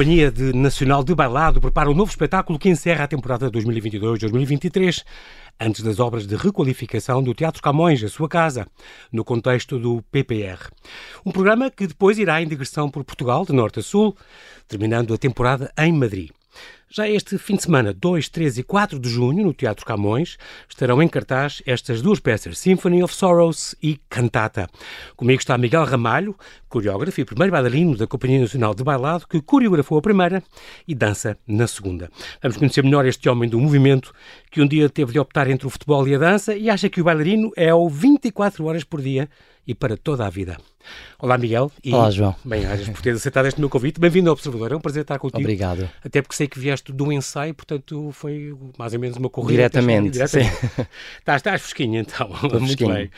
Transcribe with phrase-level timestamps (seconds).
[0.00, 5.04] Companhia de Nacional de Bailado prepara um novo espetáculo que encerra a temporada 2022-2023
[5.60, 8.66] antes das obras de requalificação do Teatro Camões, a sua casa,
[9.12, 10.70] no contexto do PPR.
[11.22, 14.16] Um programa que depois irá em digressão por Portugal, de norte a sul,
[14.66, 16.30] terminando a temporada em Madrid.
[16.92, 20.36] Já este fim de semana, 2, 3 e 4 de junho, no Teatro Camões,
[20.68, 24.66] estarão em cartaz estas duas peças, Symphony of Sorrows e Cantata.
[25.14, 26.36] Comigo está Miguel Ramalho,
[26.68, 30.42] coreógrafo e primeiro bailarino da Companhia Nacional de Bailado, que coreografou a primeira
[30.88, 32.10] e dança na segunda.
[32.42, 34.12] Vamos conhecer melhor este homem do movimento,
[34.50, 37.00] que um dia teve de optar entre o futebol e a dança e acha que
[37.00, 39.30] o bailarino é o 24 horas por dia
[39.64, 40.56] e para toda a vida.
[41.18, 41.70] Olá, Miguel.
[41.84, 42.34] E, Olá, João.
[42.44, 44.00] Bem-ajas por teres aceitado este meu convite.
[44.00, 44.72] Bem-vindo ao Observador.
[44.72, 45.40] É um prazer estar contigo.
[45.40, 45.88] Obrigado.
[46.04, 49.68] Até porque sei que vieste de um ensaio, portanto foi mais ou menos uma corrida.
[49.68, 50.10] Diretamente.
[50.10, 50.56] Diretamente.
[50.56, 50.86] Sim.
[51.18, 52.30] estás, estás fresquinho, então.
[52.42, 53.10] Estou Muito bem.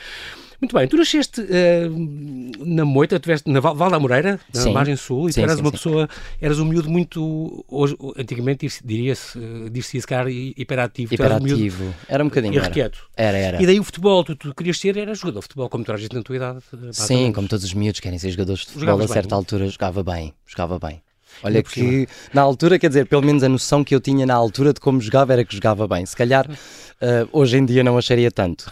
[0.63, 4.73] Muito bem, tu nasceste uh, na Moita, tiveste na Val, Val da Moreira, na sim.
[4.73, 6.09] margem sul, e sim, tu eras sim, uma pessoa,
[6.41, 11.15] eras um miúdo muito, hoje, antigamente diria-se, diria-se se calhar hiperativo.
[11.15, 12.55] Hiperativo, um era um bocadinho.
[12.55, 13.11] Irrequieto.
[13.17, 13.37] Era.
[13.37, 13.63] era, era.
[13.63, 16.15] E daí o futebol, tu, tu querias ser, era jogador de futebol, como a gente
[16.15, 16.61] na tua idade.
[16.93, 19.67] Sim, como todos os miúdos querem ser jogadores de futebol, Jogavas a certa bem, altura
[19.67, 21.03] jogava bem, jogava bem.
[21.43, 24.73] Olha que na altura, quer dizer, pelo menos a noção que eu tinha na altura
[24.73, 26.05] de como jogava era que jogava bem.
[26.07, 28.71] Se calhar uh, hoje em dia não acharia tanto.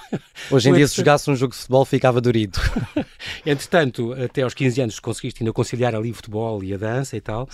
[0.50, 2.58] Hoje em dia, se jogasse um jogo de futebol, ficava dorido.
[3.44, 7.20] Entretanto, até aos 15 anos conseguiste ainda conciliar ali o futebol e a dança e
[7.20, 7.48] tal.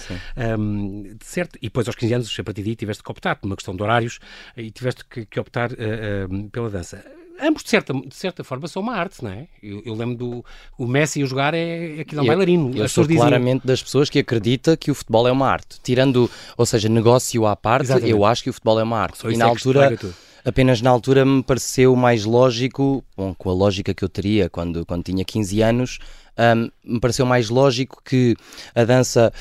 [0.59, 3.57] Um, certo, e depois aos 15 anos, a partir daí, tiveste que optar por uma
[3.57, 4.19] questão de horários
[4.57, 7.05] e tiveste que, que optar uh, uh, pela dança
[7.41, 9.47] ambos, de certa, de certa forma, são uma arte, não é?
[9.63, 10.45] Eu, eu lembro do
[10.79, 12.71] o Messi a jogar, é aquilo é um bailarino.
[12.75, 13.67] Eu, eu sou claramente diziam...
[13.67, 15.79] das pessoas que acredita que o futebol é uma arte.
[15.83, 18.11] Tirando, ou seja, negócio à parte, Exatamente.
[18.11, 19.19] eu acho que o futebol é uma arte.
[19.19, 19.99] Só e na é altura
[20.45, 24.87] apenas na altura me pareceu mais lógico, bom, com a lógica que eu teria quando,
[24.87, 25.99] quando tinha 15 anos,
[26.39, 28.37] um, me pareceu mais lógico que
[28.73, 29.33] a dança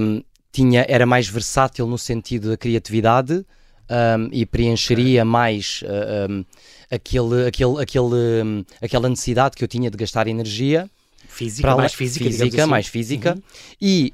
[0.00, 0.22] um,
[0.52, 3.44] tinha, era mais versátil no sentido da criatividade
[3.90, 6.46] um, e preencheria mais uh,
[6.94, 10.90] aquele, aquele, aquele, um, aquela necessidade que eu tinha de gastar energia.
[11.28, 12.70] Física, mais física, física assim.
[12.70, 13.34] mais física.
[13.34, 13.42] Uhum.
[13.80, 14.12] E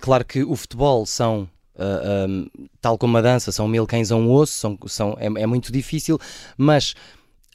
[0.00, 1.48] claro que o futebol são
[1.78, 5.46] Uh, tal como a dança, são mil cães a um osso, são, são, é, é,
[5.46, 6.18] muito difícil,
[6.56, 6.96] mas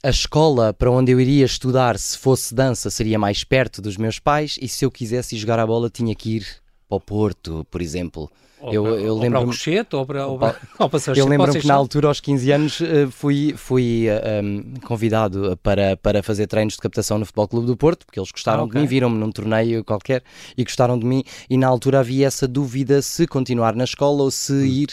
[0.02, 4.18] a escola para onde eu iria estudar, se fosse dança, seria mais perto dos meus
[4.18, 6.46] pais, e se eu quisesse jogar a bola, tinha que ir
[6.94, 8.30] para o Porto, por exemplo.
[8.60, 11.00] Ou eu, para, eu lembro ou para o Cochete, ou para, ou para, ou para
[11.14, 15.98] Eu lembro que na altura, aos 15 anos, eh, fui, fui eh, um, convidado para,
[15.98, 18.80] para fazer treinos de captação no Futebol Clube do Porto, porque eles gostaram ah, okay.
[18.80, 20.22] de mim, viram-me num torneio qualquer
[20.56, 24.30] e gostaram de mim, e na altura havia essa dúvida se continuar na escola ou
[24.30, 24.64] se hum.
[24.64, 24.88] ir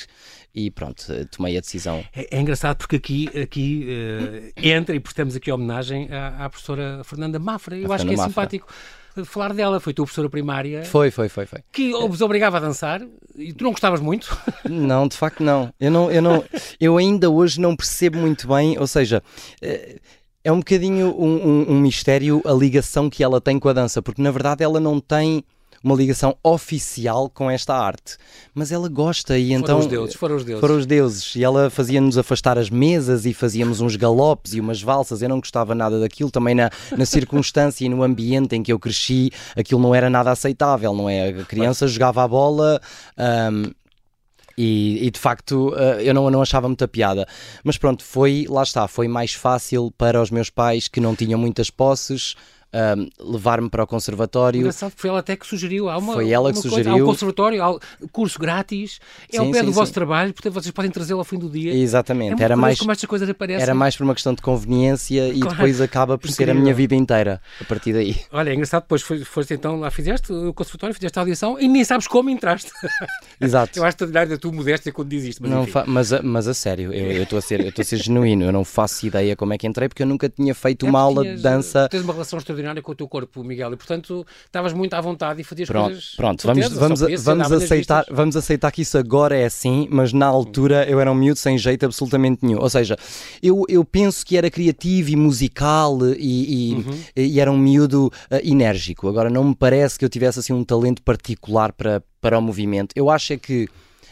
[0.54, 2.04] e pronto, eh, tomei a decisão.
[2.14, 7.02] É, é engraçado porque aqui, aqui uh, entra e prestamos aqui homenagem à, à professora
[7.06, 7.78] Fernanda Mafra.
[7.78, 8.30] Eu a acho Fernanda que é Mafra.
[8.30, 8.68] simpático
[9.26, 9.80] falar dela.
[9.80, 10.84] Foi tua professora primária.
[10.86, 11.46] Foi, foi, foi.
[11.46, 11.60] foi.
[11.72, 13.02] Que vos obrigava a dançar
[13.36, 14.36] e tu não gostavas muito?
[14.70, 15.74] Não, de facto não.
[15.80, 16.44] Eu, não, eu, não,
[16.80, 19.24] eu ainda hoje não percebo muito bem, ou seja.
[19.62, 20.00] Eh,
[20.44, 24.02] é um bocadinho um, um, um mistério a ligação que ela tem com a dança,
[24.02, 25.44] porque na verdade ela não tem
[25.84, 28.18] uma ligação oficial com esta arte.
[28.54, 29.80] Mas ela gosta e foram então.
[29.80, 30.62] Os deuses, foram os deuses.
[30.62, 31.36] Foram os deuses.
[31.36, 35.22] E ela fazia-nos afastar as mesas e fazíamos uns galopes e umas valsas.
[35.22, 36.30] Eu não gostava nada daquilo.
[36.30, 40.32] Também na, na circunstância e no ambiente em que eu cresci, aquilo não era nada
[40.32, 41.30] aceitável, não é?
[41.30, 42.80] A criança jogava a bola.
[43.18, 43.72] Um,
[44.58, 47.26] e, e, de facto uh, eu não, não achava muita piada.
[47.64, 51.40] Mas pronto, foi, lá está, foi mais fácil para os meus pais que não tinham
[51.40, 52.36] muitas posses
[52.74, 54.60] um, levar-me para o conservatório.
[54.60, 55.90] Engraçado, foi ela até que sugeriu.
[55.90, 56.84] Há uma, foi ela que sugeriu.
[56.84, 57.80] Coisa, há um conservatório, há
[58.12, 59.00] curso grátis,
[59.30, 59.76] é sim, ao pé sim, do sim.
[59.76, 61.74] vosso trabalho, portanto vocês podem trazê-lo ao fim do dia.
[61.74, 63.62] Exatamente, é era mais como estas coisas aparecem.
[63.62, 65.56] Era mais por uma questão de conveniência e claro.
[65.56, 66.54] depois acaba por Incrível.
[66.54, 68.16] ser a minha vida inteira a partir daí.
[68.32, 71.84] Olha, é engraçado, depois foste então lá, fizeste o conservatório, fizeste a audição e nem
[71.84, 72.72] sabes como entraste.
[73.40, 73.78] Exato.
[73.78, 75.42] eu acho extraordinário da tua modéstia quando diz isto.
[75.42, 78.52] Mas, não mas, a, mas a sério, eu estou a, ser, a ser genuíno, eu
[78.52, 81.24] não faço ideia como é que entrei porque eu nunca tinha feito é uma aula
[81.24, 81.90] tinhas, de dança.
[81.90, 85.42] Tens uma relação extraordinária com o teu corpo Miguel, e portanto estavas muito à vontade
[85.42, 86.14] e fazias pronto, coisas.
[86.16, 90.90] Pronto, vamos, vamos, vamos, aceitar, vamos aceitar que isso agora é assim, mas na altura
[90.90, 92.60] eu era um miúdo sem jeito absolutamente nenhum.
[92.60, 92.98] Ou seja,
[93.42, 97.00] eu, eu penso que era criativo e musical e, e, uhum.
[97.16, 99.08] e era um miúdo uh, enérgico.
[99.08, 102.94] Agora não me parece que eu tivesse assim um talento particular para, para o movimento.
[102.96, 103.68] Eu acho é que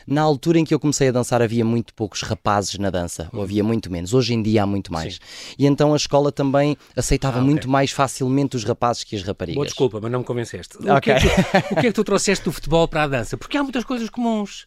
[0.09, 3.43] na altura em que eu comecei a dançar havia muito poucos rapazes na dança, ou
[3.43, 4.13] havia muito menos.
[4.13, 5.15] Hoje em dia há muito mais.
[5.15, 5.19] Sim.
[5.57, 7.49] E então a escola também aceitava ah, okay.
[7.49, 9.55] muito mais facilmente os rapazes que as raparigas.
[9.55, 10.77] Boa desculpa, mas não me convenceste.
[10.77, 10.93] Okay.
[10.93, 13.37] O, que é que, o que é que tu trouxeste do futebol para a dança?
[13.37, 14.65] Porque há muitas coisas comuns.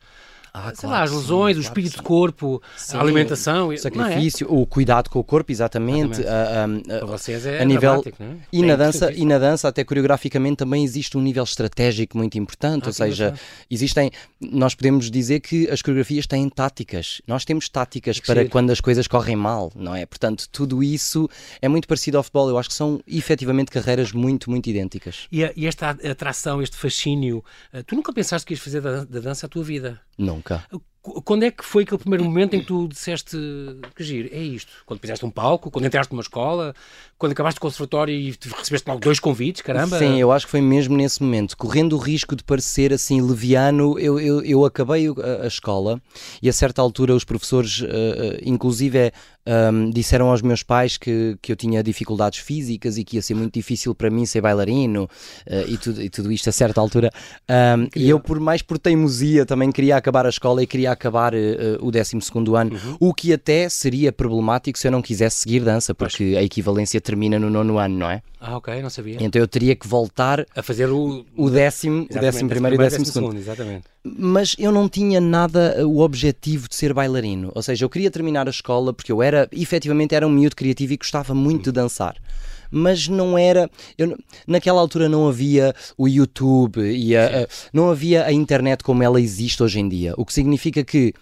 [0.55, 3.73] Ah, sei claro, lá, as lesões, sim, o espírito de corpo, sim, a alimentação, o
[3.73, 3.77] é?
[3.77, 4.51] sacrifício, é?
[4.53, 6.21] o cuidado com o corpo, exatamente.
[6.21, 6.91] exatamente.
[6.91, 8.37] A, a, Para vocês é a nível é?
[8.53, 12.85] e na dança e na dança até coreograficamente também existe um nível estratégico muito importante,
[12.85, 13.35] ah, ou seja,
[13.71, 14.11] existem
[14.41, 17.23] nós podemos dizer que as coreografias têm táticas.
[17.27, 20.05] Nós temos táticas para quando as coisas correm mal, não é?
[20.05, 21.29] Portanto, tudo isso
[21.61, 22.49] é muito parecido ao futebol.
[22.49, 25.27] Eu acho que são efetivamente carreiras muito, muito idênticas.
[25.31, 29.05] E, a, e esta atração, este fascínio, eh, tu nunca pensaste que ias fazer da,
[29.05, 30.01] da dança a tua vida?
[30.43, 30.67] Nunca.
[31.03, 33.37] Quando é que foi aquele primeiro momento em que tu disseste
[33.97, 34.71] que giro, é isto?
[34.87, 36.73] Quando fizeste um palco, quando entraste numa escola,
[37.19, 39.99] quando acabaste o conservatório e recebeste logo dois convites, caramba?
[39.99, 41.57] Sim, eu acho que foi mesmo nesse momento.
[41.57, 46.01] Correndo o risco de parecer assim leviano, eu, eu, eu acabei a, a escola
[46.41, 47.87] e a certa altura os professores, uh,
[48.45, 49.13] inclusive, é,
[49.45, 53.35] um, disseram aos meus pais que, que eu tinha dificuldades físicas e que ia ser
[53.35, 57.11] muito difícil para mim ser bailarino uh, e, tudo, e tudo isto a certa altura.
[57.51, 61.35] Um, e eu, por mais por teimosia, também queria acabar a escola e queria acabar
[61.35, 61.39] uh,
[61.81, 62.17] o 12
[62.57, 62.97] ano, uhum.
[63.01, 67.39] o que até seria problemático se eu não quisesse seguir dança, porque a equivalência termina
[67.39, 68.23] no nono ano, não é?
[68.41, 69.19] Ah, ok, não sabia.
[69.21, 72.81] Então eu teria que voltar a fazer o, o décimo, o décimo primeiro e o
[72.81, 73.37] décimo segundo.
[73.37, 73.85] Exatamente.
[74.05, 77.53] Mas eu não tinha nada o objetivo de ser bailarino.
[77.55, 80.93] Ou seja, eu queria terminar a escola porque eu era, efetivamente, era um miúdo criativo
[80.93, 82.17] e gostava muito de dançar
[82.73, 83.71] mas não era.
[83.99, 84.17] Eu,
[84.47, 89.21] naquela altura não havia o YouTube e a, a, não havia a internet como ela
[89.21, 90.15] existe hoje em dia.
[90.17, 91.13] O que significa que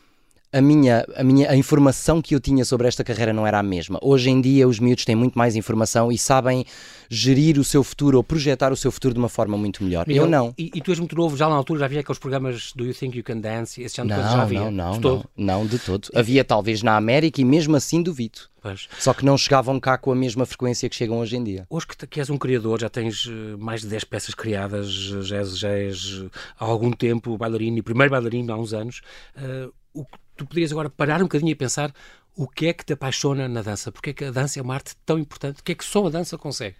[0.53, 3.63] a minha, a minha a informação que eu tinha sobre esta carreira não era a
[3.63, 3.99] mesma.
[4.03, 6.65] Hoje em dia os miúdos têm muito mais informação e sabem
[7.09, 10.07] gerir o seu futuro ou projetar o seu futuro de uma forma muito melhor.
[10.07, 10.53] Miguel, eu não.
[10.59, 12.95] E, e, tu és muito novo, já na altura já havia aqueles programas do You
[12.95, 14.71] Think You Can Dance, esse ano não, já havia?
[14.71, 16.09] Não, não, não, não, de todo.
[16.15, 18.41] Havia talvez na América e mesmo assim duvido.
[18.61, 18.89] Pois.
[18.99, 21.67] Só que não chegavam cá com a mesma frequência que chegam hoje em dia.
[21.71, 25.39] Hoje que, que és um criador, já tens eh, mais de 10 peças criadas, já
[25.39, 26.25] és, já és
[26.59, 29.01] há algum tempo bailarino e primeiro bailarino há uns anos.
[29.35, 31.93] Uh, o que tu podias agora parar um bocadinho e pensar
[32.35, 33.93] o que é que te apaixona na dança?
[33.93, 35.61] Porque é que a dança é uma arte tão importante?
[35.61, 36.77] O que é que só a dança consegue?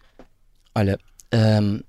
[0.75, 0.99] Olha,
[1.35, 1.81] hum,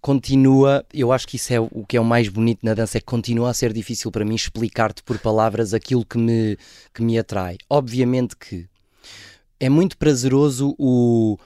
[0.00, 3.00] continua, eu acho que isso é o que é o mais bonito na dança, é
[3.00, 6.56] que continua a ser difícil para mim explicar-te por palavras aquilo que me,
[6.94, 7.58] que me atrai.
[7.68, 8.68] Obviamente que
[9.58, 11.36] é muito prazeroso o,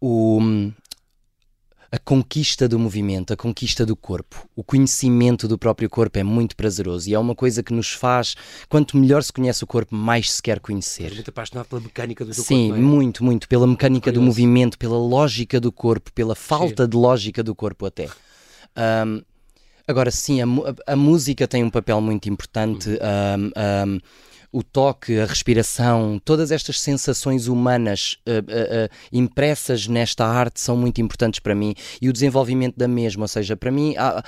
[0.00, 0.72] o, hum,
[1.96, 6.54] a conquista do movimento, a conquista do corpo, o conhecimento do próprio corpo é muito
[6.54, 8.36] prazeroso e é uma coisa que nos faz,
[8.68, 11.14] quanto melhor se conhece o corpo, mais se quer conhecer.
[11.14, 12.54] muito apaixonado pela mecânica do Sim, corpo.
[12.54, 12.76] Sim, é?
[12.76, 16.90] muito, muito, pela mecânica do movimento, pela lógica do corpo, pela falta sim.
[16.90, 18.10] de lógica do corpo até.
[19.06, 19.22] Um,
[19.88, 20.46] agora, sim, a,
[20.86, 22.90] a, música tem um papel muito importante.
[22.90, 22.96] Uhum.
[23.56, 24.00] Um, um,
[24.52, 31.00] o toque, a respiração, todas estas sensações humanas uh, uh, impressas nesta arte são muito
[31.00, 34.24] importantes para mim e o desenvolvimento da mesma, ou seja, para mim há,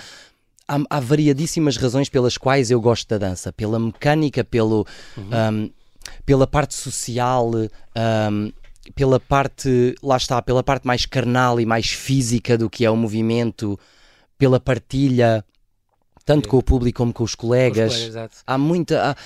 [0.67, 4.87] há, há variadíssimas razões pelas quais eu gosto da dança, pela mecânica, pelo,
[5.17, 5.25] uhum.
[5.53, 5.71] um,
[6.27, 8.53] pela parte social, um,
[8.95, 12.97] pela parte, lá está, pela parte mais carnal e mais física do que é o
[12.97, 13.79] movimento,
[14.37, 15.45] pela partilha
[16.29, 17.95] tanto com o público como com os colegas.
[17.95, 19.11] Os colegas há muita.
[19.11, 19.17] Há,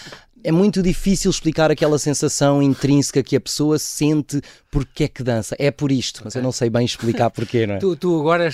[0.45, 4.41] é muito difícil explicar aquela sensação intrínseca que a pessoa sente
[4.71, 5.55] porque é que dança.
[5.59, 6.25] É por isto, okay.
[6.27, 7.79] mas eu não sei bem explicar porquê, não é?
[7.81, 8.49] tu, tu, agora,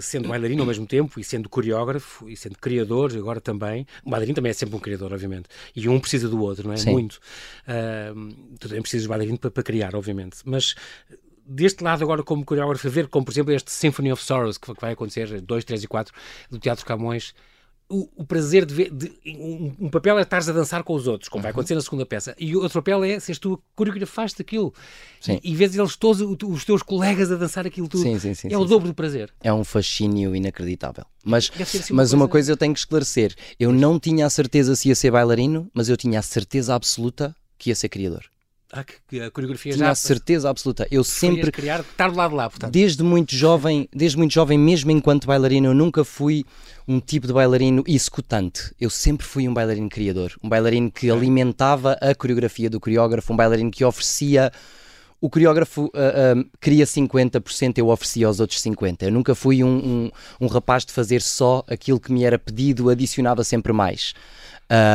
[0.00, 4.34] sendo bailarino ao mesmo tempo e sendo coreógrafo e sendo criador, agora também, o bailarino
[4.34, 6.76] também é sempre um criador, obviamente, e um precisa do outro, não é?
[6.76, 6.92] Sim.
[6.92, 7.20] Muito.
[7.66, 10.74] Uh, tu também precisas de bailarino para, para criar, obviamente, mas
[11.44, 14.92] deste lado agora como coreógrafo, ver como por exemplo este Symphony of Sorrows que vai
[14.92, 16.14] acontecer 2, 3 e 4
[16.48, 17.34] do Teatro Camões
[17.90, 18.90] o, o, prazer de ver.
[18.90, 21.42] De, um, um, papel é estares a dançar com os outros, como uhum.
[21.42, 24.72] vai acontecer na segunda peça, e outro papel é seres tu coreografaste aquilo
[25.20, 25.40] sim.
[25.42, 28.02] e, e vês eles todos, os teus colegas a dançar aquilo tudo.
[28.02, 29.32] Sim, sim, sim, é o dobro do prazer.
[29.42, 31.04] É um fascínio inacreditável.
[31.24, 32.16] Mas, assim mas uma, coisa...
[32.16, 35.68] uma coisa eu tenho que esclarecer: eu não tinha a certeza se ia ser bailarino,
[35.74, 38.24] mas eu tinha a certeza absoluta que ia ser criador.
[38.72, 39.90] Ah, que a coreografia Tinha já...
[39.90, 40.86] a certeza absoluta.
[40.90, 41.50] Eu sempre...
[41.50, 42.70] criar, estar do lado de lá, portanto.
[42.70, 46.44] Desde muito jovem, desde muito jovem, mesmo enquanto bailarino, eu nunca fui
[46.86, 48.72] um tipo de bailarino executante.
[48.80, 50.32] Eu sempre fui um bailarino criador.
[50.42, 54.52] Um bailarino que alimentava a coreografia do coreógrafo, um bailarino que oferecia...
[55.22, 59.02] O coreógrafo uh, uh, queria 50%, eu oferecia aos outros 50%.
[59.02, 60.10] Eu nunca fui um, um,
[60.40, 64.14] um, rapaz de fazer só aquilo que me era pedido, adicionava sempre mais.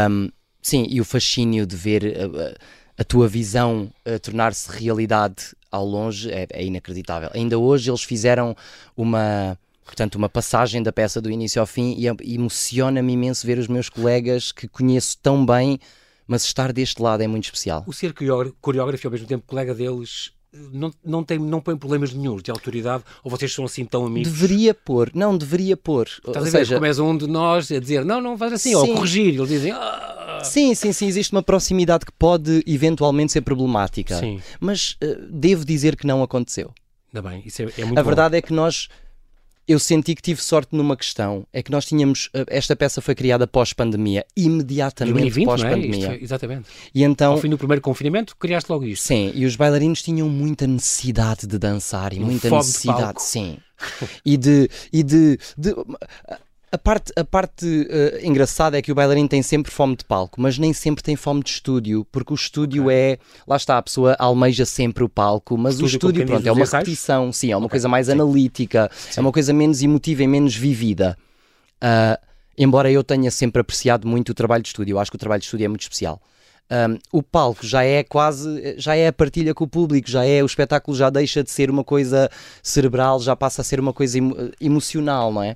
[0.10, 0.30] Um,
[0.64, 2.04] sim, e o fascínio de ver...
[2.06, 2.56] Uh,
[2.98, 7.30] a tua visão a tornar-se realidade ao longe é, é, inacreditável.
[7.34, 8.56] Ainda hoje eles fizeram
[8.96, 13.68] uma, portanto, uma passagem da peça do início ao fim e emociona-me imenso ver os
[13.68, 15.80] meus colegas que conheço tão bem,
[16.26, 17.84] mas estar deste lado é muito especial.
[17.86, 18.14] O ser
[18.62, 20.32] coreógrafo e ao mesmo tempo colega deles
[20.72, 24.32] não, não, tem, não põe problemas nenhum de autoridade ou vocês são assim tão amigos?
[24.32, 26.08] Deveria pôr, não, deveria pôr.
[26.08, 28.54] Estás ou a ver, seja, como és um de nós a dizer não, não faz
[28.54, 28.76] assim, sim.
[28.76, 30.16] ou corrigir, eles dizem ah.
[30.46, 34.42] Sim, sim, sim, existe uma proximidade que pode eventualmente ser problemática, sim.
[34.60, 36.74] mas uh, devo dizer que não aconteceu.
[37.14, 38.08] Ainda bem, isso é, é muito A bom.
[38.08, 38.90] verdade é que nós
[39.68, 41.46] eu senti que tive sorte numa questão.
[41.52, 42.30] É que nós tínhamos.
[42.34, 46.14] Eh, esta peça foi criada pós-pandemia, imediatamente pós-pandemia.
[46.14, 46.24] É?
[46.24, 46.70] Exatamente.
[46.94, 49.04] E então, Ao fim do primeiro confinamento, criaste logo isto.
[49.04, 53.22] Sim, e os bailarinos tinham muita necessidade de dançar e um muita necessidade.
[53.22, 53.58] Sim.
[54.24, 54.70] e de.
[54.94, 55.76] E de, de
[56.72, 60.42] a parte, a parte uh, engraçada é que o bailarino tem sempre fome de palco,
[60.42, 62.96] mas nem sempre tem fome de estúdio, porque o estúdio okay.
[62.96, 63.18] é.
[63.48, 66.66] Lá está, a pessoa almeja sempre o palco, mas estúdio, o estúdio, pronto, é uma
[66.66, 67.76] repetição, sim, é uma okay.
[67.76, 68.14] coisa mais sim.
[68.14, 69.20] analítica, sim.
[69.20, 71.18] é uma coisa menos emotiva e menos vivida.
[71.78, 72.20] Uh,
[72.58, 75.40] embora eu tenha sempre apreciado muito o trabalho de estúdio, eu acho que o trabalho
[75.40, 76.22] de estúdio é muito especial.
[76.72, 80.42] Um, o palco já é quase, já é a partilha com o público, já é,
[80.42, 82.28] o espetáculo já deixa de ser uma coisa
[82.64, 85.56] cerebral, já passa a ser uma coisa emo emocional, não é?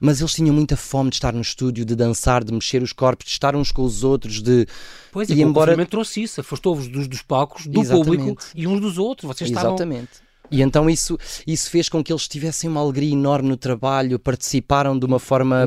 [0.00, 3.26] Mas eles tinham muita fome de estar no estúdio, de dançar, de mexer os corpos,
[3.26, 4.66] de estar uns com os outros, de...
[5.12, 5.86] Pois, e, embora...
[5.86, 8.18] trouxe isso, afastou-vos dos, dos palcos, do Exatamente.
[8.18, 10.27] público e uns dos outros, vocês Exatamente.
[10.50, 14.98] E então isso, isso fez com que eles tivessem uma alegria enorme no trabalho, participaram
[14.98, 15.66] de uma forma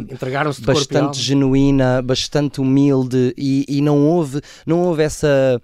[0.66, 5.62] bastante genuína, bastante humilde e, e não houve, não houve essa,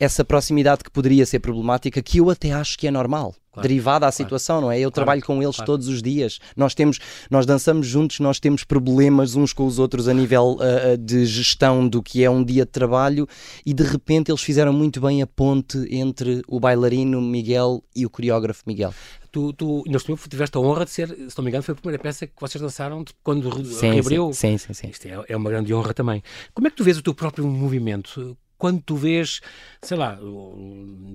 [0.00, 3.34] essa proximidade que poderia ser problemática, que eu até acho que é normal.
[3.52, 4.76] Claro, derivada à situação, claro, não é?
[4.76, 6.38] Eu claro, trabalho com eles todos os dias.
[6.56, 10.96] Nós temos, nós dançamos juntos, nós temos problemas uns com os outros a nível uh,
[10.96, 13.26] de gestão do que é um dia de trabalho
[13.66, 18.10] e de repente eles fizeram muito bem a ponte entre o bailarino Miguel e o
[18.10, 18.94] coreógrafo Miguel.
[19.32, 21.76] Tu, tu neste momento tiveste a honra de ser, se não me engano, foi a
[21.76, 24.32] primeira peça que vocês dançaram quando sim, reabriu.
[24.32, 24.88] Sim, sim, sim.
[24.88, 26.22] Isto é, é uma grande honra também.
[26.54, 28.36] Como é que tu vês o teu próprio movimento?
[28.60, 29.40] Quando tu vês,
[29.80, 30.18] sei lá,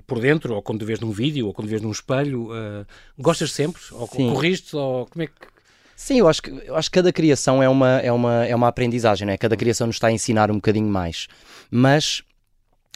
[0.07, 2.85] por dentro, ou quando tu vês num vídeo, ou quando tu vês num espelho, uh,
[3.17, 3.79] gostas sempre?
[3.91, 4.31] Ou Sim.
[4.31, 4.75] corriste?
[4.75, 5.33] Ou como é que.
[5.95, 8.67] Sim, eu acho que, eu acho que cada criação é uma, é, uma, é uma
[8.67, 9.37] aprendizagem, né?
[9.37, 11.27] cada criação nos está a ensinar um bocadinho mais.
[11.71, 12.21] Mas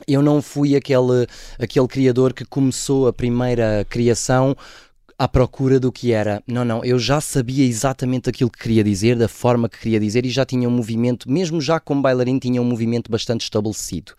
[0.06, 1.28] eu não fui aquele,
[1.58, 4.56] aquele criador que começou a primeira criação
[5.18, 6.44] à procura do que era.
[6.48, 10.26] Não, não, eu já sabia exatamente aquilo que queria dizer, da forma que queria dizer
[10.26, 14.14] e já tinha um movimento, mesmo já como bailarino, tinha um movimento bastante estabelecido.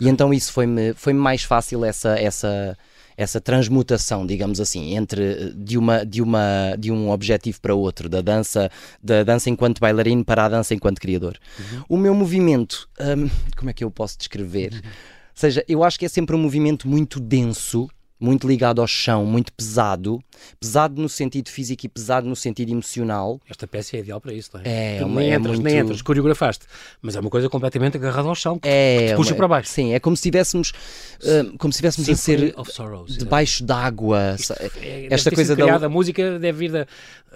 [0.00, 2.76] E então isso foi-me foi mais fácil essa, essa,
[3.16, 8.20] essa transmutação, digamos assim, entre de uma de uma de um objetivo para outro, da
[8.20, 8.70] dança
[9.02, 11.36] da dança enquanto bailarino para a dança enquanto criador.
[11.58, 11.82] Uhum.
[11.88, 14.72] O meu movimento, hum, como é que eu posso descrever?
[14.72, 14.78] Uhum.
[14.78, 17.88] Ou seja, eu acho que é sempre um movimento muito denso
[18.20, 20.22] muito ligado ao chão, muito pesado,
[20.58, 23.40] pesado no sentido físico e pesado no sentido emocional.
[23.48, 24.98] Esta peça é ideal para isso, não é?
[24.98, 25.64] É, uma, nem, é entras, muito...
[25.64, 26.66] nem entras, coreografaste,
[27.00, 29.36] mas é uma coisa completamente agarrada ao chão, que é, te puxa uma...
[29.36, 29.70] para baixo.
[29.70, 30.72] Sim, é como se estivéssemos
[31.22, 34.36] uh, como se estivéssemos a ser sorrows, debaixo d'água.
[34.80, 36.86] É, Esta coisa da a música deve vir da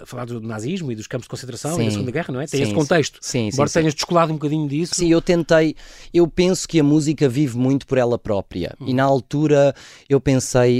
[0.05, 2.47] falar do nazismo e dos campos de concentração sim, e da Segunda Guerra, não é?
[2.47, 3.19] Tem sim, esse contexto.
[3.21, 4.95] Sim, Embora sim, tenhas descolado um bocadinho disso.
[4.95, 5.75] Sim, eu tentei.
[6.13, 8.75] Eu penso que a música vive muito por ela própria.
[8.81, 8.85] Hum.
[8.87, 9.73] E na altura
[10.09, 10.72] eu pensei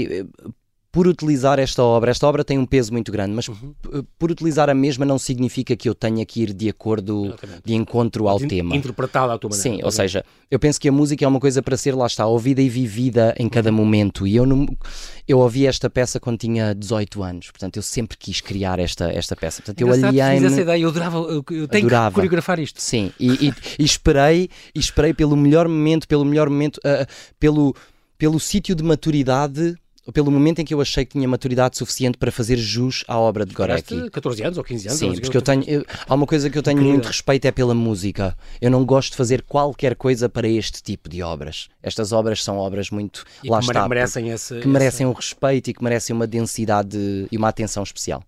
[0.94, 3.74] por utilizar esta obra, esta obra tem um peso muito grande, mas uhum.
[4.16, 7.62] por utilizar a mesma não significa que eu tenha que ir de acordo, Exatamente.
[7.64, 8.76] de encontro ao de tema.
[8.76, 9.76] Interpretá-la à tua maneira.
[9.76, 12.24] Sim, ou seja, eu penso que a música é uma coisa para ser, lá está,
[12.26, 13.76] ouvida e vivida em cada uhum.
[13.76, 14.24] momento.
[14.24, 14.68] E eu, não,
[15.26, 19.34] eu ouvi esta peça quando tinha 18 anos, portanto eu sempre quis criar esta, esta
[19.34, 19.62] peça.
[19.62, 20.46] Portanto, eu aliei-me.
[20.46, 22.10] essa ideia, eu adorava, eu tenho adorava.
[22.10, 22.80] que coreografar isto.
[22.80, 27.04] Sim, e, e, e, esperei, e esperei pelo melhor momento, pelo melhor momento, uh,
[27.40, 27.74] pelo,
[28.16, 29.74] pelo sítio de maturidade
[30.12, 33.46] pelo momento em que eu achei que tinha maturidade suficiente para fazer jus à obra
[33.46, 34.10] de Gorecki.
[34.10, 34.98] 14 anos ou 15 anos?
[34.98, 37.74] Sim, porque eu tenho, eu, há uma coisa que eu tenho muito respeito é pela
[37.74, 38.36] música.
[38.60, 41.68] Eu não gosto de fazer qualquer coisa para este tipo de obras.
[41.82, 45.06] Estas obras são obras muito, e lá que está, merecem esse, que merecem esse...
[45.06, 46.98] um respeito e que merecem uma densidade
[47.30, 48.22] e uma atenção especial.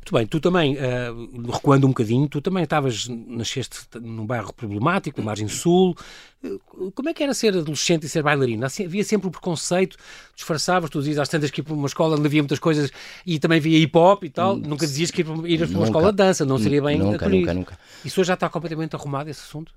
[0.00, 5.20] Muito bem, tu também, uh, recuando um bocadinho, tu também estavas, nasceste num bairro problemático,
[5.20, 5.94] na margem sul.
[6.42, 8.66] Uh, como é que era ser adolescente e ser bailarina?
[8.66, 9.98] Havia sempre o preconceito,
[10.34, 12.90] disfarçavas, tu dizias às tantas que ir para uma escola onde havia muitas coisas
[13.26, 14.56] e também via hip hop e tal.
[14.56, 16.82] Hum, nunca dizias que ir para, ir para uma nunca, escola de dança, não seria
[16.82, 17.78] bem Nunca, nunca, nunca.
[18.04, 19.72] Isso hoje já está completamente arrumado, esse assunto?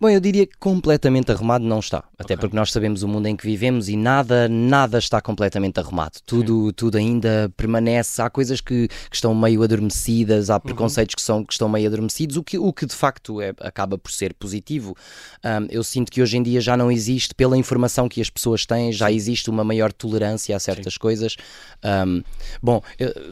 [0.00, 1.98] Bom, eu diria que completamente arrumado não está.
[2.18, 2.36] Até okay.
[2.36, 6.18] porque nós sabemos o mundo em que vivemos e nada, nada está completamente arrumado.
[6.26, 8.20] Tudo, tudo ainda permanece.
[8.20, 10.60] Há coisas que, que estão meio adormecidas, há uhum.
[10.60, 11.16] preconceitos uhum.
[11.16, 14.10] que, são, que estão meio adormecidos, o que, o que de facto é, acaba por
[14.10, 14.96] ser positivo.
[15.44, 18.66] Um, eu sinto que hoje em dia já não existe, pela informação que as pessoas
[18.66, 21.00] têm, já existe uma maior tolerância a certas Sim.
[21.00, 21.36] coisas.
[21.84, 22.22] Um,
[22.60, 22.82] bom,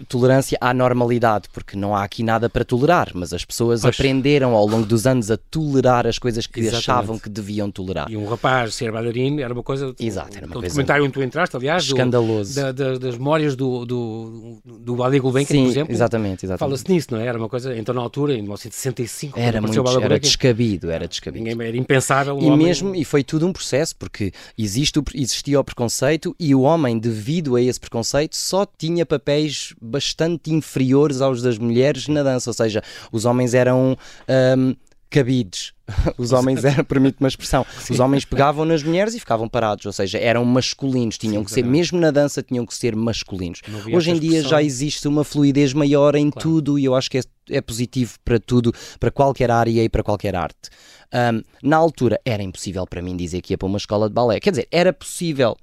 [0.08, 3.94] tolerância à normalidade, porque não há aqui nada para tolerar, mas as pessoas pois.
[3.94, 6.90] aprenderam ao longo dos anos a tolerar as coisas que Exatamente.
[6.90, 8.10] achavam que deviam tolerar.
[8.10, 9.94] E um rapaz ser bailarino era uma coisa.
[9.98, 10.68] Exato, era uma coisa.
[10.68, 12.54] documentário onde tu entraste, aliás, escandaloso.
[12.54, 15.92] Do, da, da, das memórias do, do, do Ali Gulbenkian, por exemplo.
[15.92, 16.58] Exatamente, exatamente.
[16.58, 17.26] Fala-se nisso, não é?
[17.26, 21.44] Era uma coisa, então na altura, em 1965, era muito, era descabido, era descabido.
[21.44, 22.36] Ninguém, era impensável.
[22.36, 22.66] Um e homem...
[22.66, 27.56] mesmo, e foi tudo um processo, porque existe existia o preconceito e o homem, devido
[27.56, 32.82] a esse preconceito, só tinha papéis bastante inferiores aos das mulheres na dança, ou seja,
[33.10, 33.96] os homens eram.
[34.28, 34.74] Um,
[35.12, 35.72] cabides.
[36.16, 37.94] Os homens eram, permite uma expressão, Sim.
[37.94, 41.50] os homens pegavam nas mulheres e ficavam parados, ou seja, eram masculinos, tinham Sim, que
[41.50, 43.60] ser, mesmo na dança, tinham que ser masculinos.
[43.92, 46.48] Hoje em dia já existe uma fluidez maior em claro.
[46.48, 50.02] tudo e eu acho que é, é, positivo para tudo, para qualquer área e para
[50.02, 50.70] qualquer arte.
[51.12, 54.40] Um, na altura era impossível para mim dizer que ia para uma escola de balé,
[54.40, 55.56] quer dizer, era possível.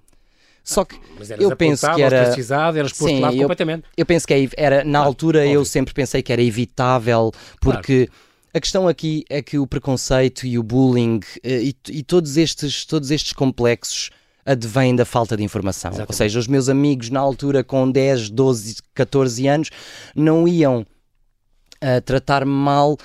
[0.64, 1.00] Só que
[1.40, 2.18] eu penso que era.
[2.18, 3.86] Eras posto Sim, eu, completamente.
[3.98, 8.06] Eu penso que é, era, na altura eu sempre pensei que era evitável, porque.
[8.06, 12.38] Claro a questão aqui é que o preconceito e o bullying eh, e, e todos,
[12.38, 14.10] estes, todos estes complexos
[14.46, 15.92] advêm da falta de informação.
[15.92, 16.10] Exatamente.
[16.10, 19.70] Ou seja, os meus amigos na altura com 10, 12, 14 anos
[20.16, 22.98] não iam uh, tratar-me mal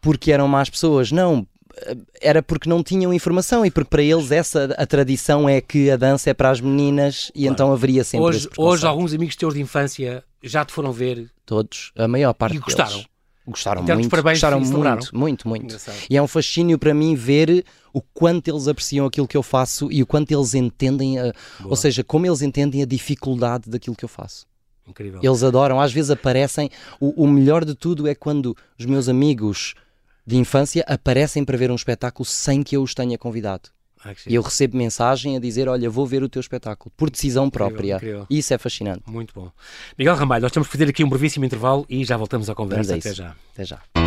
[0.00, 1.10] porque eram más pessoas.
[1.10, 1.44] Não,
[1.78, 5.90] eh, era porque não tinham informação e porque para eles essa a tradição é que
[5.90, 7.52] a dança é para as meninas e claro.
[7.52, 11.92] então haveria sempre hoje, hoje alguns amigos teus de infância já te foram ver todos
[11.96, 13.11] a maior parte e gostaram deles.
[13.46, 15.76] Gostaram muito, gostaram muito, muito, muito.
[16.08, 19.90] E é um fascínio para mim ver o quanto eles apreciam aquilo que eu faço
[19.90, 21.32] e o quanto eles entendem, a,
[21.64, 24.46] ou seja, como eles entendem a dificuldade daquilo que eu faço.
[24.86, 25.20] Incrível.
[25.22, 26.70] Eles adoram, às vezes aparecem.
[27.00, 29.74] O, o melhor de tudo é quando os meus amigos
[30.24, 33.70] de infância aparecem para ver um espetáculo sem que eu os tenha convidado.
[34.04, 37.46] Ah, e eu recebo mensagem a dizer: Olha, vou ver o teu espetáculo, por decisão
[37.46, 37.96] incrível, própria.
[37.96, 38.26] Incrível.
[38.28, 39.02] Isso é fascinante.
[39.06, 39.50] Muito bom.
[39.98, 42.96] Miguel Ramalho, nós temos que fazer aqui um brevíssimo intervalo e já voltamos à conversa.
[42.96, 43.34] Até já.
[43.52, 44.01] Até já.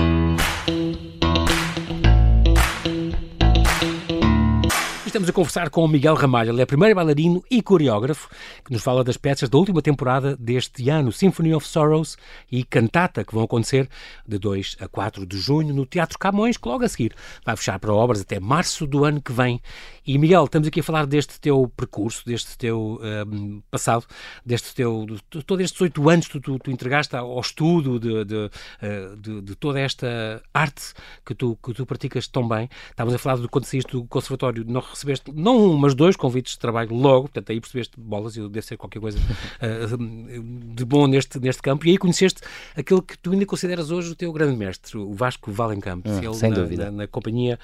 [5.16, 6.52] Estamos a conversar com o Miguel Ramalho.
[6.52, 8.28] Ele é primeiro bailarino e coreógrafo
[8.66, 12.18] que nos fala das peças da última temporada deste ano, Symphony of Sorrows
[12.52, 13.88] e Cantata, que vão acontecer
[14.28, 17.80] de 2 a 4 de junho no Teatro Camões, que logo a seguir vai fechar
[17.80, 19.62] para obras até março do ano que vem.
[20.06, 24.06] E Miguel, estamos aqui a falar deste teu percurso, deste teu um, passado,
[24.46, 25.06] deste teu.
[25.06, 29.56] De, todos estes oito anos que tu, tu, entregaste ao estudo de, eh, de, de,
[29.56, 30.94] toda esta arte
[31.26, 32.70] que tu, que tu praticas tão bem.
[32.90, 36.54] Estávamos a falar de quando saíste do conservatório, não recebeste não um, mas dois convites
[36.54, 41.08] de trabalho logo, portanto aí percebeste bolas e deve ser qualquer coisa uh, de bom
[41.08, 41.86] neste, neste campo.
[41.86, 42.42] E aí conheceste
[42.76, 46.06] aquele que tu ainda consideras hoje o teu grande mestre, o Vasco Valencamp.
[46.08, 46.86] Hum, sem na, dúvida.
[46.86, 47.60] Na, na Companhia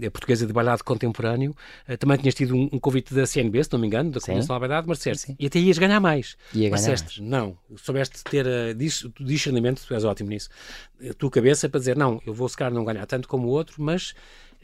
[0.00, 1.54] eh, Portuguesa de Bailado Contemporâneo.
[1.88, 4.54] Uh, também tinhas tido um, um, convite da CNB, se não me engano, da Comissão
[4.54, 6.36] da Bailado, mas disseste, e até ias ganhar mais.
[6.54, 10.48] Ia mas ganhar disseste, não, soubeste ter uh, discernimento, tu és ótimo nisso,
[11.08, 13.50] a tua cabeça para dizer, não, eu vou se calhar não ganhar tanto como o
[13.50, 14.14] outro, mas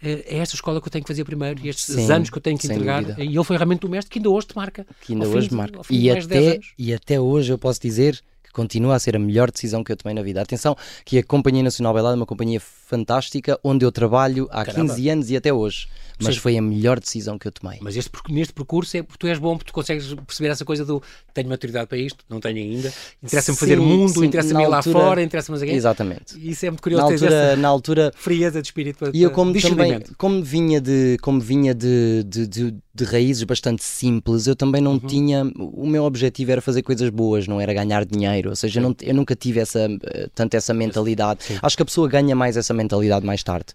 [0.02, 2.42] é esta escola que eu tenho que fazer primeiro e estes Sim, anos que eu
[2.42, 3.02] tenho que entregar.
[3.02, 3.24] Dúvida.
[3.24, 4.87] E ele foi realmente o mestre que ainda hoje te marca.
[5.00, 5.80] Que ainda hoje marca.
[5.90, 8.20] E até, e até hoje eu posso dizer
[8.56, 10.40] continua a ser a melhor decisão que eu tomei na vida.
[10.40, 14.94] Atenção, que a Companhia Nacional Bailado é uma companhia fantástica onde eu trabalho há Caramba.
[14.94, 15.88] 15 anos e até hoje
[16.18, 17.78] mas seja, foi a melhor decisão que eu tomei.
[17.82, 20.84] Mas este, neste percurso é porque tu és bom, porque tu consegues perceber essa coisa
[20.84, 21.02] do
[21.34, 22.92] tenho maturidade para isto, não tenho ainda,
[23.22, 25.74] interessa-me fazer mundo, interessa-me ir lá fora, interessa-me alguém.
[25.74, 26.38] Exatamente.
[26.38, 27.04] E isso é muito curioso.
[27.04, 31.18] Na altura, na altura frieza de espírito para, E eu como também, como vinha de,
[31.20, 35.00] como vinha de, de, de, de raízes bastante simples, eu também não uhum.
[35.00, 38.82] tinha, o meu objetivo era fazer coisas boas, não era ganhar dinheiro, ou seja, eu,
[38.82, 39.88] não, eu nunca tive essa,
[40.35, 41.44] tanto essa mentalidade.
[41.44, 41.59] Sim.
[41.62, 43.66] Acho que a pessoa ganha mais essa mentalidade mais tarde.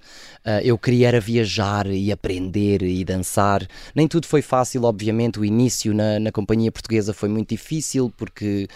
[0.45, 3.67] Uh, eu queria era viajar e aprender aprender e dançar.
[3.95, 5.39] Nem tudo foi fácil, obviamente.
[5.39, 8.67] O início na, na companhia portuguesa foi muito difícil porque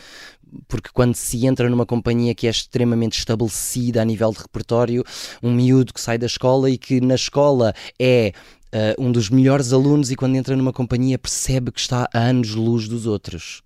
[0.69, 5.03] porque quando se entra numa companhia que é extremamente estabelecida a nível de repertório,
[5.43, 8.31] um miúdo que sai da escola e que na escola é
[8.73, 12.87] uh, um dos melhores alunos e quando entra numa companhia percebe que está a anos-luz
[12.87, 13.64] dos outros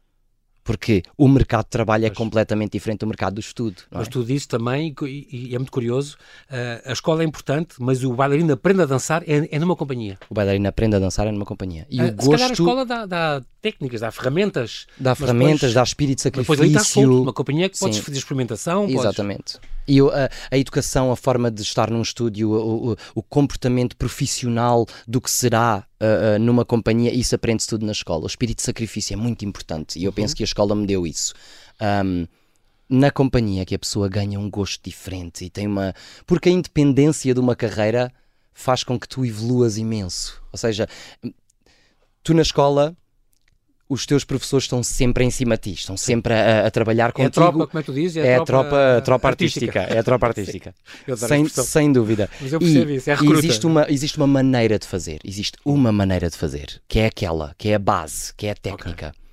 [0.70, 3.78] porque o mercado de trabalho é completamente diferente do mercado do estudo.
[3.90, 4.12] Mas é?
[4.12, 6.16] tu dizes também, e, é muito curioso,
[6.48, 10.20] uh, a escola é importante, mas o bailarino aprende a dançar é, é numa companhia.
[10.30, 11.88] O bailarino aprende a dançar é numa companhia.
[11.90, 12.22] E uh, o gosto...
[12.22, 14.86] Se calhar a escola dá, dá técnicas, dá ferramentas.
[15.00, 16.54] Dá ferramentas, depois, dá espírito de sacrifício.
[16.54, 18.04] Depois ali está solto, uma companhia que podes Sim.
[18.04, 18.88] fazer experimentação.
[18.88, 19.54] Exatamente.
[19.54, 19.70] Podes...
[19.90, 24.86] E a, a, educação, a forma de estar num estúdio, o, o, o comportamento profissional
[25.08, 28.24] do que será uh, uh, numa companhia, isso aprende-se tudo na escola.
[28.24, 30.16] O espírito de sacrifício é muito importante e eu uhum.
[30.16, 31.34] penso que a escola me deu isso.
[31.82, 32.28] Um,
[32.90, 35.94] na companhia que a pessoa ganha um gosto diferente e tem uma.
[36.26, 38.12] Porque a independência de uma carreira
[38.54, 40.42] faz com que tu evoluas imenso.
[40.52, 40.88] Ou seja,
[42.24, 42.96] tu na escola
[43.90, 47.24] os teus professores estão sempre em cima de ti, estão sempre a, a trabalhar contigo.
[47.24, 48.18] É a tropa, como é que tu dizes?
[48.18, 49.66] É, é a tropa, tropa, tropa artística.
[49.66, 49.98] artística.
[49.98, 50.76] É a tropa artística.
[51.18, 52.30] sem, sem dúvida.
[52.40, 55.92] Mas eu percebo e isso, é existe uma, existe uma maneira de fazer, existe uma
[55.92, 59.08] maneira de fazer, que é aquela, que é a base, que é a técnica.
[59.08, 59.29] Okay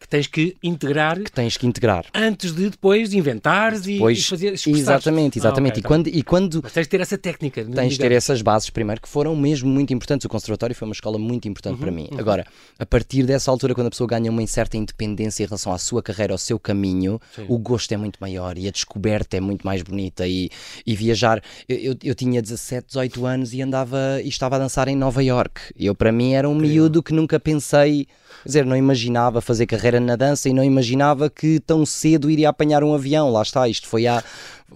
[0.00, 1.20] que tens que integrar.
[1.20, 2.06] Que tens que integrar.
[2.14, 4.54] Antes de depois inventares depois, e, fazer.
[4.66, 5.72] Exatamente, exatamente.
[5.72, 6.60] Ah, okay, e, quando, e quando.
[6.62, 7.62] Mas tens de ter essa técnica.
[7.62, 10.24] Tens de ter essas bases primeiro, que foram mesmo muito importantes.
[10.24, 12.08] O Conservatório foi uma escola muito importante uhum, para mim.
[12.10, 12.18] Uhum.
[12.18, 12.46] Agora,
[12.78, 16.02] a partir dessa altura, quando a pessoa ganha uma certa independência em relação à sua
[16.02, 17.44] carreira, ao seu caminho, Sim.
[17.46, 20.26] o gosto é muito maior e a descoberta é muito mais bonita.
[20.26, 20.48] E,
[20.86, 21.42] e viajar.
[21.68, 25.22] Eu, eu, eu tinha 17, 18 anos e andava e estava a dançar em Nova
[25.22, 25.60] York.
[25.78, 28.06] Eu, para mim, era um miúdo que nunca pensei
[28.42, 32.48] Quer dizer, não imaginava fazer carreira na dança e não imaginava que tão cedo iria
[32.48, 33.30] apanhar um avião.
[33.30, 34.22] Lá está, isto foi há.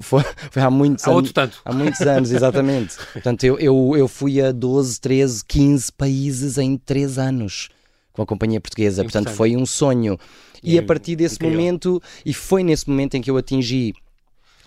[0.01, 1.33] Foi, foi há muitos há anos.
[1.33, 1.61] tanto.
[1.65, 2.97] Há muitos anos, exatamente.
[3.13, 7.69] Portanto, eu, eu, eu fui a 12, 13, 15 países em 3 anos
[8.13, 9.03] com a companhia portuguesa.
[9.03, 10.19] Portanto, foi um sonho.
[10.63, 11.59] E, e a partir desse incrível.
[11.59, 13.93] momento, e foi nesse momento em que eu atingi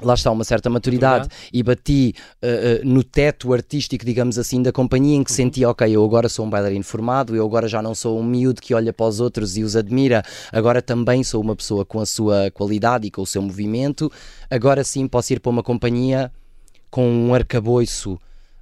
[0.01, 4.71] lá está uma certa maturidade e bati uh, uh, no teto artístico, digamos assim, da
[4.71, 5.36] companhia em que uhum.
[5.36, 8.62] senti, ok, eu agora sou um bailarino formado, eu agora já não sou um miúdo
[8.62, 12.05] que olha para os outros e os admira, agora também sou uma pessoa com a
[12.05, 14.12] sua qualidade e com o seu movimento,
[14.49, 16.31] agora sim posso ir para uma companhia
[16.89, 18.19] com um arcabouço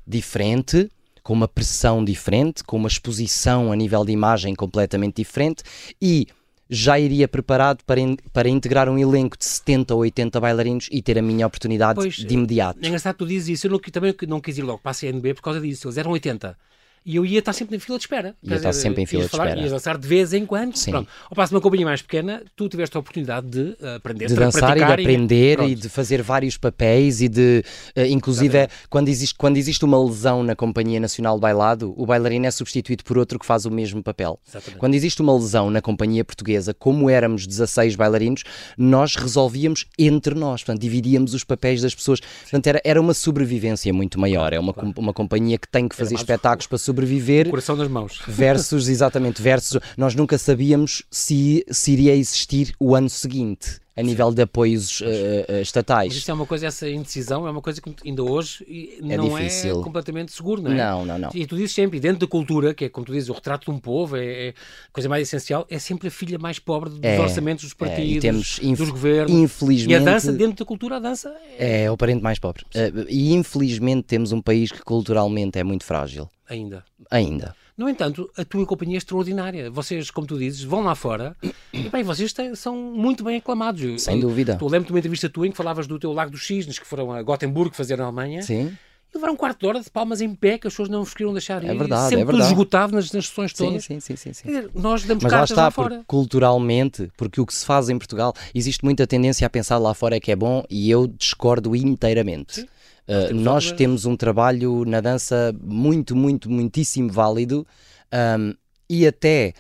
[0.07, 0.89] diferente,
[1.23, 5.63] com uma pressão diferente, com uma exposição a nível de imagem completamente diferente
[6.01, 6.27] e
[6.69, 11.01] já iria preparado para, in, para integrar um elenco de 70 ou 80 bailarinos e
[11.01, 12.79] ter a minha oportunidade pois, de imediato.
[12.81, 13.67] É engraçado que tu dizes isso.
[13.67, 15.87] Eu não, também não quis ir logo para a CNB por causa disso.
[15.87, 16.57] Eles eram 80
[17.05, 18.35] e eu ia estar sempre em fila de espera.
[18.41, 19.61] Ia estar sempre em fila de falar, espera.
[19.61, 20.75] Ias dançar de vez em quando.
[20.75, 20.89] Sim.
[20.89, 21.09] Pronto.
[21.29, 24.33] Ao passo de uma companhia mais pequena, tu tiveste a oportunidade de uh, aprender, de
[24.33, 27.63] dançar e de aprender e, e, de fazer vários papéis e de,
[27.95, 32.47] uh, inclusive, quando existe, quando existe uma lesão na Companhia Nacional de Bailado, o bailarino
[32.47, 34.39] é substituído por outro que faz o mesmo papel.
[34.47, 34.79] Exatamente.
[34.79, 38.43] Quando existe uma lesão na Companhia Portuguesa, como éramos 16 bailarinos,
[38.75, 42.19] nós resolvíamos entre nós, portanto, dividíamos os papéis das pessoas.
[42.19, 44.53] Portanto, era, era uma sobrevivência muito maior.
[44.53, 44.93] É uma, claro.
[44.97, 46.94] uma companhia que tem que fazer espetáculos para sobreviver.
[47.47, 48.21] O coração das mãos.
[48.27, 49.79] Versus, exatamente, versus.
[49.97, 55.05] Nós nunca sabíamos se, se iria existir o ano seguinte a nível de apoios uh,
[55.05, 56.09] uh, estatais.
[56.09, 58.65] Mas isto é uma coisa, essa indecisão é uma coisa que ainda hoje
[59.01, 60.75] é não é é completamente seguro, não é?
[60.75, 61.29] Não, não, não.
[61.33, 63.71] E tu dizes sempre, dentro da cultura, que é como tu dizes, o retrato de
[63.71, 66.99] um povo, é, é a coisa mais essencial, é sempre a filha mais pobre dos
[67.01, 69.31] é, orçamentos dos é, partidos, temos, dos governos.
[69.31, 69.91] Infelizmente.
[69.91, 71.83] E a dança, dentro da cultura, a dança é.
[71.83, 72.63] É o parente mais pobre.
[72.75, 76.29] Uh, e infelizmente temos um país que culturalmente é muito frágil.
[76.49, 76.83] Ainda.
[77.09, 77.55] Ainda.
[77.77, 79.69] No entanto, a tua companhia é extraordinária.
[79.69, 81.35] Vocês, como tu dizes, vão lá fora
[81.73, 84.03] e bem, vocês têm, são muito bem aclamados.
[84.03, 84.55] Sem dúvida.
[84.55, 86.87] Tu lembro de uma entrevista tua em que falavas do teu Lago dos Cisnes, que
[86.87, 88.41] foram a Gothenburg fazer na Alemanha.
[88.41, 88.77] Sim.
[89.13, 91.13] E levaram um quarto de hora de palmas em pé que as pessoas não vos
[91.13, 91.69] queriam deixar ir.
[91.69, 92.51] É verdade, Sempre é verdade.
[92.51, 93.83] esgotado nas, nas sessões todas.
[93.83, 94.33] Sim, sim, sim.
[94.33, 94.47] sim, sim.
[94.47, 96.03] Dizer, nós damos Mas lá está, lá fora.
[96.07, 100.15] culturalmente, porque o que se faz em Portugal, existe muita tendência a pensar lá fora
[100.15, 102.61] é que é bom e eu discordo inteiramente.
[102.61, 102.67] Sim.
[103.07, 107.65] Uh, nós temos um trabalho na dança muito, muito, muitíssimo válido
[108.39, 108.53] um,
[108.89, 109.53] e até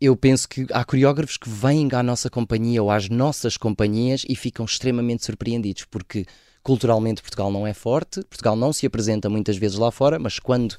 [0.00, 4.34] eu penso que há coreógrafos que vêm à nossa companhia ou às nossas companhias e
[4.34, 6.24] ficam extremamente surpreendidos, porque
[6.62, 10.76] culturalmente Portugal não é forte, Portugal não se apresenta muitas vezes lá fora, mas quando,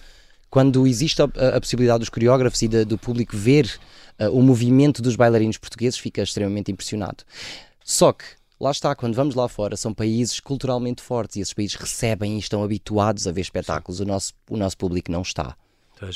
[0.49, 3.79] quando existe a, a possibilidade dos coreógrafos e de, do público ver
[4.19, 7.23] uh, o movimento dos bailarinos portugueses, fica extremamente impressionado.
[7.83, 8.25] Só que
[8.61, 12.39] lá está, quando vamos lá fora, são países culturalmente fortes e esses países recebem e
[12.39, 13.99] estão habituados a ver espetáculos.
[13.99, 15.55] O nosso, o nosso público não está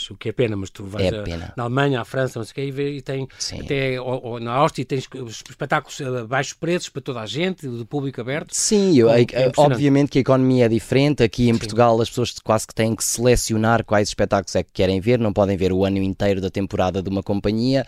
[0.10, 2.51] o que é pena, mas tu vais é a, na Alemanha, à França, não sei
[2.51, 3.62] o que, e, vê, e tem Sim.
[3.62, 7.86] até ou, ou, na Áustria tens espetáculos a baixos preços para toda a gente, de
[7.86, 8.51] público aberto.
[8.51, 11.23] Sim, eu, é, é obviamente que a economia é diferente.
[11.23, 11.60] Aqui em Sim.
[11.60, 15.31] Portugal as pessoas quase que têm que selecionar quais espetáculos é que querem ver, não
[15.31, 17.86] podem ver o ano inteiro da temporada de uma companhia,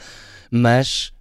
[0.52, 1.12] mas.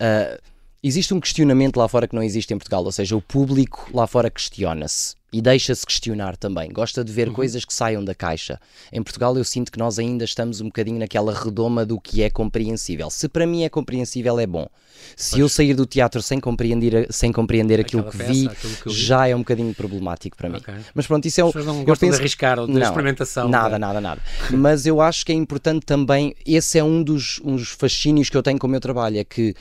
[0.00, 0.55] Uh,
[0.86, 4.06] existe um questionamento lá fora que não existe em Portugal, ou seja, o público lá
[4.06, 7.34] fora questiona-se e deixa-se questionar também, gosta de ver uhum.
[7.34, 8.58] coisas que saiam da caixa.
[8.92, 12.30] Em Portugal eu sinto que nós ainda estamos um bocadinho naquela redoma do que é
[12.30, 13.10] compreensível.
[13.10, 14.66] Se para mim é compreensível, é bom.
[15.14, 15.40] Se pois.
[15.40, 18.94] eu sair do teatro sem compreender, sem compreender aquilo que, peça, vi, aquilo que vi,
[18.94, 20.56] já é um bocadinho problemático para mim.
[20.56, 20.74] Okay.
[20.94, 21.52] Mas pronto, isso é o.
[21.64, 23.48] não eu penso, de arriscar ou de não, experimentação.
[23.48, 24.22] Nada, nada, nada.
[24.50, 28.36] Mas eu acho que é importante também, esse é um dos, um dos fascínios que
[28.36, 29.54] eu tenho com o meu trabalho, é que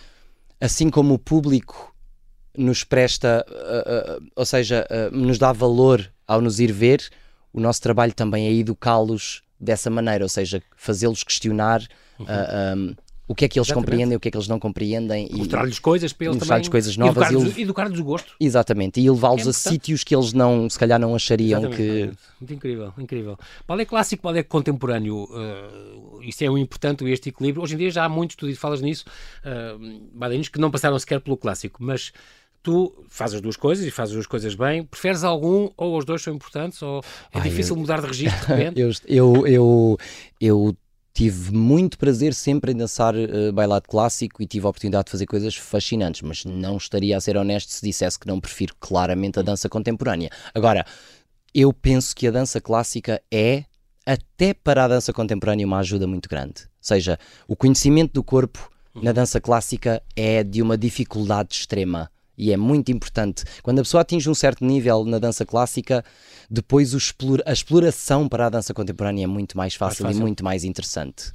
[0.60, 1.94] assim como o público
[2.58, 7.10] nos presta, uh, uh, ou seja, uh, nos dá valor ao nos ir ver,
[7.52, 11.82] o nosso trabalho também é educá-los dessa maneira, ou seja, fazê-los questionar
[12.20, 12.26] uhum.
[12.26, 12.96] um,
[13.28, 13.92] o que é que eles Exatamente.
[13.92, 15.30] compreendem, o que é que eles não compreendem.
[15.32, 17.32] Mostrar-lhes coisas para eles mostrar-lhes coisas novas.
[17.32, 18.34] Educar-lhes educar o gosto.
[18.40, 21.78] Exatamente, e levá-los é a sítios que eles não, se calhar não achariam Exatamente.
[21.78, 22.18] que...
[22.40, 23.40] Muito incrível, incrível.
[23.66, 25.24] Qual é clássico, qual é contemporâneo?
[25.24, 27.64] Uh, isso é um importante, este equilíbrio.
[27.64, 29.06] Hoje em dia já há muitos, tu falas nisso,
[29.44, 32.12] uh, que não passaram sequer pelo clássico, mas
[32.66, 34.84] tu fazes as duas coisas e fazes as duas coisas bem.
[34.84, 36.82] Preferes algum ou os dois são importantes?
[36.82, 37.00] Ou
[37.32, 37.80] é Ai, difícil eu...
[37.80, 38.82] mudar de registro de repente?
[38.82, 39.98] eu, eu, eu,
[40.42, 40.78] eu
[41.16, 45.26] tive muito prazer sempre em dançar uh, bailado clássico e tive a oportunidade de fazer
[45.26, 49.42] coisas fascinantes, mas não estaria a ser honesto se dissesse que não prefiro claramente a
[49.42, 50.30] dança contemporânea.
[50.54, 50.86] Agora,
[51.54, 53.64] eu penso que a dança clássica é,
[54.06, 56.64] até para a dança contemporânea, uma ajuda muito grande.
[56.64, 62.12] Ou seja, o conhecimento do corpo na dança clássica é de uma dificuldade extrema.
[62.38, 63.44] E é muito importante.
[63.64, 66.04] Quando a pessoa atinge um certo nível na dança clássica,
[66.50, 70.20] depois explora, a exploração para a dança contemporânea é muito mais fácil, mais fácil.
[70.20, 71.32] e muito mais interessante.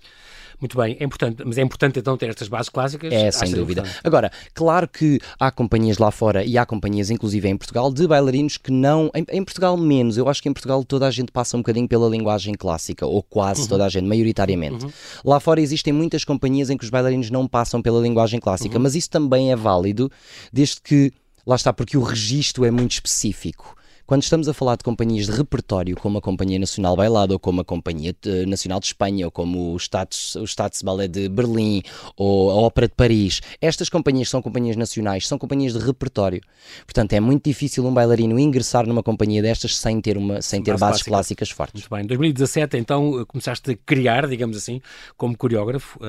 [0.61, 3.11] Muito bem, é importante, mas é importante então ter estas bases clássicas.
[3.13, 3.81] É, sem dúvida.
[3.81, 4.01] Importante.
[4.05, 8.59] Agora, claro que há companhias lá fora e há companhias, inclusive em Portugal, de bailarinos
[8.59, 9.11] que não.
[9.15, 10.19] Em, em Portugal, menos.
[10.19, 13.23] Eu acho que em Portugal toda a gente passa um bocadinho pela linguagem clássica, ou
[13.23, 13.69] quase uhum.
[13.69, 14.85] toda a gente, maioritariamente.
[14.85, 14.93] Uhum.
[15.25, 18.83] Lá fora existem muitas companhias em que os bailarinos não passam pela linguagem clássica, uhum.
[18.83, 20.11] mas isso também é válido,
[20.53, 21.13] desde que.
[21.47, 23.75] Lá está, porque o registro é muito específico.
[24.11, 27.61] Quando estamos a falar de companhias de repertório, como a Companhia Nacional Bailado, ou como
[27.61, 28.13] a Companhia
[28.45, 31.81] Nacional de Espanha, ou como o Staats, o Staatsballet de Berlim,
[32.17, 36.41] ou a Ópera de Paris, estas companhias são companhias nacionais, são companhias de repertório.
[36.85, 40.77] Portanto, é muito difícil um bailarino ingressar numa companhia destas sem ter, uma, sem ter
[40.77, 41.81] bases clássicas fortes.
[41.83, 42.03] Muito bem.
[42.03, 44.83] Em 2017, então, começaste a criar, digamos assim,
[45.17, 46.09] como coreógrafo, a,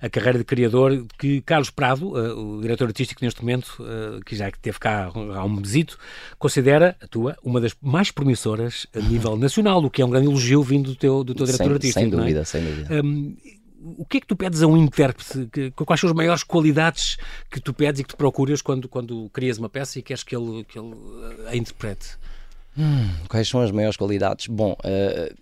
[0.00, 3.84] a, a carreira de criador que Carlos Prado, o diretor artístico neste momento,
[4.24, 5.98] que já teve cá há um besito,
[6.38, 10.28] considera a tua, uma das mais promissoras a nível nacional, o que é um grande
[10.28, 12.00] elogio vindo do teu, do teu diretor sem, artístico.
[12.00, 12.10] Sem é?
[12.10, 12.44] dúvida, é?
[12.44, 13.02] sem dúvida.
[13.02, 13.36] Um,
[13.98, 15.72] o que é que tu pedes a um intérprete?
[15.74, 17.16] Quais são as maiores qualidades
[17.50, 20.36] que tu pedes e que tu procuras quando, quando crias uma peça e queres que
[20.36, 20.94] ele, que ele
[21.48, 22.16] a interprete?
[22.78, 24.46] Hum, quais são as maiores qualidades?
[24.46, 25.36] Bom, uh,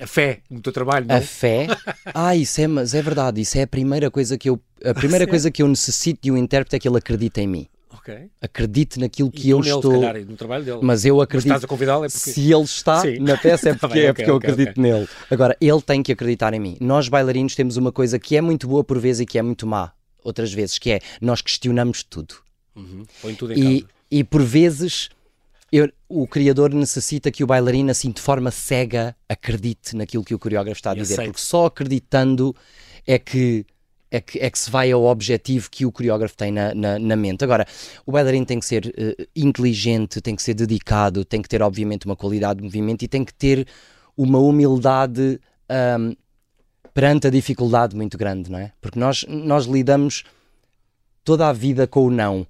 [0.00, 1.16] a fé no teu trabalho, não?
[1.16, 1.66] A fé?
[2.14, 3.40] Ah, isso é, mas é verdade.
[3.40, 6.36] Isso é a primeira coisa que eu, a primeira coisa que eu necessito de um
[6.36, 7.68] intérprete é que ele acredite em mim.
[8.08, 8.30] Okay.
[8.40, 10.00] Acredite naquilo que eu nele, estou.
[10.00, 10.78] Calhar, no trabalho dele.
[10.82, 11.48] Mas eu acredito.
[11.48, 12.30] Mas estás a convidá-lo é porque...
[12.30, 13.18] Se ele está Sim.
[13.18, 14.82] na peça é tá porque, é porque okay, eu acredito okay.
[14.82, 15.08] nele.
[15.30, 16.76] Agora, ele tem que acreditar em mim.
[16.80, 19.66] Nós bailarinos temos uma coisa que é muito boa por vezes e que é muito
[19.66, 19.92] má
[20.24, 22.34] outras vezes, que é nós questionamos tudo.
[22.74, 23.04] Uhum.
[23.20, 25.08] Põe tudo em e, e por vezes
[25.70, 30.38] eu, o criador necessita que o bailarino, assim, de forma cega, acredite naquilo que o
[30.38, 32.54] coreógrafo está a dizer, porque só acreditando
[33.06, 33.66] é que
[34.10, 37.16] é que, é que se vai ao objetivo que o coreógrafo tem na, na, na
[37.16, 37.44] mente.
[37.44, 37.66] Agora,
[38.06, 42.06] o bailarino tem que ser uh, inteligente, tem que ser dedicado, tem que ter, obviamente,
[42.06, 43.66] uma qualidade de movimento e tem que ter
[44.16, 45.40] uma humildade
[45.98, 46.16] um,
[46.92, 48.72] perante a dificuldade muito grande, não é?
[48.80, 50.24] Porque nós, nós lidamos
[51.22, 52.46] toda a vida com o não,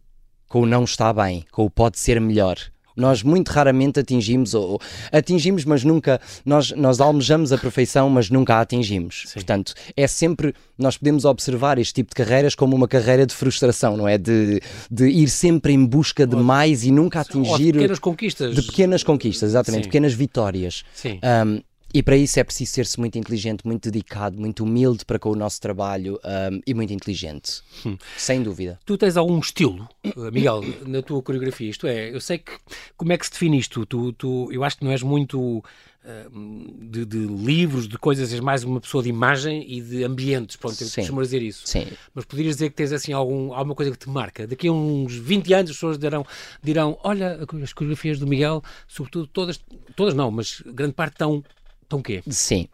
[0.49, 2.57] com o não está bem, com o pode ser melhor.
[2.99, 4.81] Nós muito raramente atingimos, ou
[5.13, 9.25] atingimos, mas nunca, nós, nós almejamos a perfeição, mas nunca a atingimos.
[9.27, 9.35] Sim.
[9.35, 13.97] Portanto, é sempre, nós podemos observar este tipo de carreiras como uma carreira de frustração,
[13.97, 14.19] não é?
[14.19, 17.67] De, de ir sempre em busca de mais e nunca atingir.
[17.67, 18.55] de pequenas conquistas.
[18.55, 19.89] De pequenas conquistas, exatamente, Sim.
[19.89, 20.85] pequenas vitórias.
[20.95, 21.21] Sim.
[21.23, 21.61] Um,
[21.93, 25.35] e para isso é preciso ser-se muito inteligente, muito dedicado, muito humilde para com o
[25.37, 27.97] nosso trabalho um, e muito inteligente, hum.
[28.17, 28.79] sem dúvida.
[28.85, 31.71] Tu tens algum estilo, eh, Miguel, na tua coreografia?
[31.71, 32.53] Isto é, eu sei que
[32.97, 33.87] como é que se define isto?
[33.87, 35.65] Tu, tu, eu acho que não és muito
[36.09, 40.57] uh, de, de, livros, de coisas, és mais uma pessoa de imagem e de ambientes,
[40.57, 41.63] pronto, eu costumo dizer isso.
[41.65, 41.87] Sim.
[42.15, 44.47] Mas poderias dizer que tens assim algum, alguma coisa que te marca?
[44.47, 46.27] Daqui a uns 20 anos as pessoas dirão,
[46.63, 49.61] dirão olha, as coreografias do Miguel, sobretudo todas,
[49.97, 51.43] todas não, mas grande parte estão
[51.89, 52.23] então o quê?
[52.29, 52.69] Sim.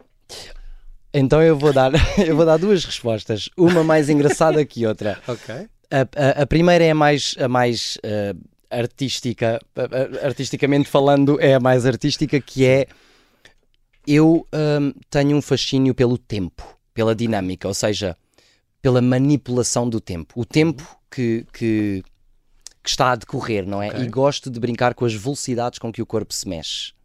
[1.13, 5.19] Então eu vou dar, eu vou dar duas respostas, uma mais engraçada que outra.
[5.25, 5.55] ok.
[5.89, 8.37] A, a, a primeira é a mais, a mais uh,
[8.69, 12.87] artística, uh, artisticamente falando, é a mais artística, que é
[14.05, 18.17] eu um, tenho um fascínio pelo tempo, pela dinâmica, ou seja,
[18.81, 20.33] pela manipulação do tempo.
[20.39, 22.03] O tempo que, que,
[22.83, 23.87] que está a decorrer, não é?
[23.87, 24.03] Okay.
[24.03, 26.95] E gosto de brincar com as velocidades com que o corpo se mexe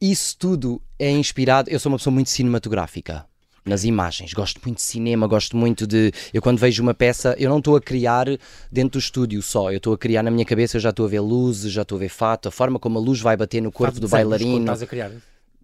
[0.00, 1.70] isso tudo é inspirado.
[1.70, 3.26] Eu sou uma pessoa muito cinematográfica
[3.64, 4.32] nas imagens.
[4.32, 6.12] Gosto muito de cinema, gosto muito de.
[6.32, 8.26] Eu, quando vejo uma peça, eu não estou a criar
[8.72, 9.70] dentro do estúdio só.
[9.70, 11.96] Eu estou a criar na minha cabeça, eu já estou a ver luzes, já estou
[11.96, 14.60] a ver fato, a forma como a luz vai bater no corpo do bailarino.
[14.60, 15.12] Estás a criar?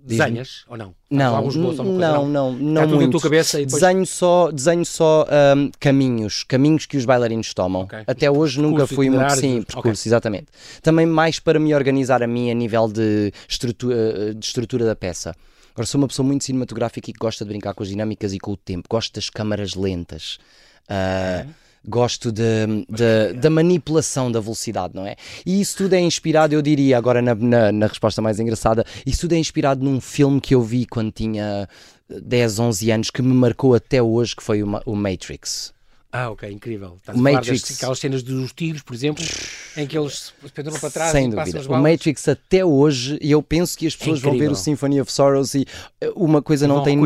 [0.06, 0.94] Desenhas ou não?
[1.10, 3.12] Não, alguns não, não, não, não muito.
[3.12, 3.80] tua cabeça e depois...
[3.80, 7.82] Desenho só, desenho só um, caminhos, caminhos que os bailarinos tomam.
[7.82, 8.02] Okay.
[8.06, 10.10] Até hoje nunca fui muito sim, percurso, okay.
[10.10, 10.46] exatamente.
[10.82, 15.34] Também mais para me organizar a mim a nível de estrutura, de estrutura da peça.
[15.72, 18.38] Agora, sou uma pessoa muito cinematográfica e que gosta de brincar com as dinâmicas e
[18.38, 18.86] com o tempo.
[18.88, 20.38] Gosto das câmaras lentas.
[20.84, 21.48] Uh,
[21.86, 25.16] gosto de, de, da manipulação da velocidade, não é?
[25.44, 29.22] E isso tudo é inspirado, eu diria, agora na, na, na, resposta mais engraçada, isso
[29.22, 31.68] tudo é inspirado num filme que eu vi quando tinha
[32.08, 35.73] 10, 11 anos, que me marcou até hoje, que foi o, o Matrix.
[36.16, 36.96] Ah, ok, incrível.
[37.00, 37.72] Estás o Matrix.
[37.72, 39.24] aquelas cenas dos tiros, por exemplo,
[39.77, 41.61] em que eles se penduram para trás Sem e dúvida.
[41.68, 45.00] O Matrix até hoje, e eu penso que as pessoas é vão ver o Symphony
[45.00, 45.66] of Sorrows e
[46.00, 46.96] eh, uma coisa não tem,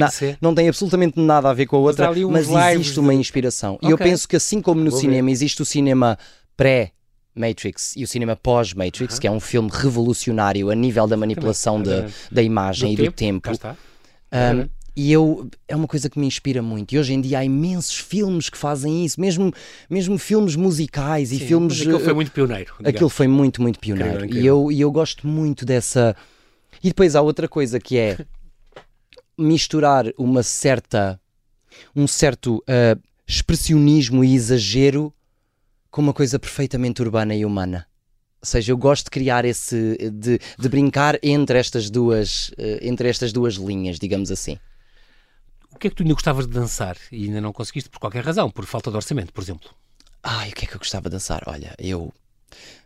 [0.42, 3.00] não tem absolutamente nada a ver com a outra, mas, mas existe de...
[3.00, 3.76] uma inspiração.
[3.76, 3.88] Okay.
[3.88, 5.32] E eu penso que assim como no Vou cinema ver.
[5.32, 6.18] existe o cinema
[6.54, 6.92] pré
[7.34, 9.20] Matrix e o cinema pós-Matrix, uh -huh.
[9.22, 13.50] que é um filme revolucionário a nível da manipulação de, da imagem do e tempo,
[13.50, 13.78] do tempo.
[14.30, 16.92] Um, e eu é uma coisa que me inspira muito.
[16.92, 19.52] E hoje em dia há imensos filmes que fazem isso, mesmo,
[19.88, 21.80] mesmo filmes musicais e Sim, filmes.
[21.80, 22.72] Aquilo foi muito pioneiro.
[22.78, 22.88] Digamos.
[22.88, 24.24] Aquilo foi muito, muito pioneiro.
[24.24, 24.42] Incrível, incrível.
[24.42, 26.16] E, eu, e eu gosto muito dessa.
[26.82, 28.18] E depois há outra coisa que é
[29.38, 31.20] misturar uma certa.
[31.94, 35.14] um certo uh, expressionismo e exagero
[35.90, 37.86] com uma coisa perfeitamente urbana e humana.
[38.40, 39.96] Ou seja, eu gosto de criar esse.
[40.12, 42.48] de, de brincar entre estas duas.
[42.50, 44.58] Uh, entre estas duas linhas, digamos assim.
[45.74, 48.24] O que é que tu ainda gostavas de dançar e ainda não conseguiste por qualquer
[48.24, 49.70] razão, por falta de orçamento, por exemplo?
[50.22, 51.42] Ai, o que é que eu gostava de dançar?
[51.46, 52.12] Olha, eu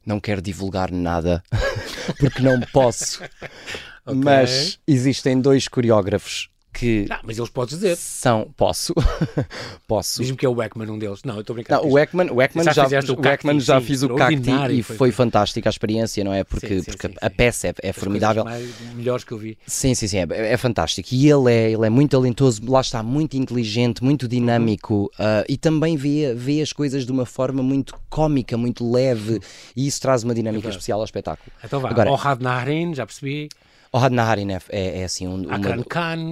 [0.05, 1.43] não quero divulgar nada
[2.19, 3.23] porque não posso.
[4.05, 4.21] okay.
[4.23, 7.07] Mas existem dois coreógrafos que.
[7.09, 7.97] Não, mas eles podes dizer.
[7.97, 8.53] São.
[8.57, 8.95] Posso.
[9.87, 10.21] Posso.
[10.21, 11.23] Diz-me que é o Ekman um deles.
[11.25, 11.83] Não, eu estou brincando.
[11.83, 14.51] Não, o Ekman, o Ekman já, já, o, o Ekman já sim, fiz o Cacti
[14.71, 16.45] e foi, foi fantástica a experiência, não é?
[16.45, 18.45] Porque, sim, sim, porque a peça é, é formidável.
[18.45, 19.59] Mais, melhores que eu vi.
[19.67, 20.19] Sim, sim, sim.
[20.19, 21.09] É, é, fantástico.
[21.13, 25.57] E ele é, ele é muito talentoso, lá está, muito inteligente, muito dinâmico uh, e
[25.57, 29.41] também vê, vê as coisas de uma forma muito cómica, muito leve
[29.77, 31.51] e isso traz uma dinâmica especial ao espetáculo.
[31.63, 33.49] Então vá, Agora, Ohad Naharin, já percebi.
[33.93, 35.59] Ohad Naharin é, é, é assim um, uma,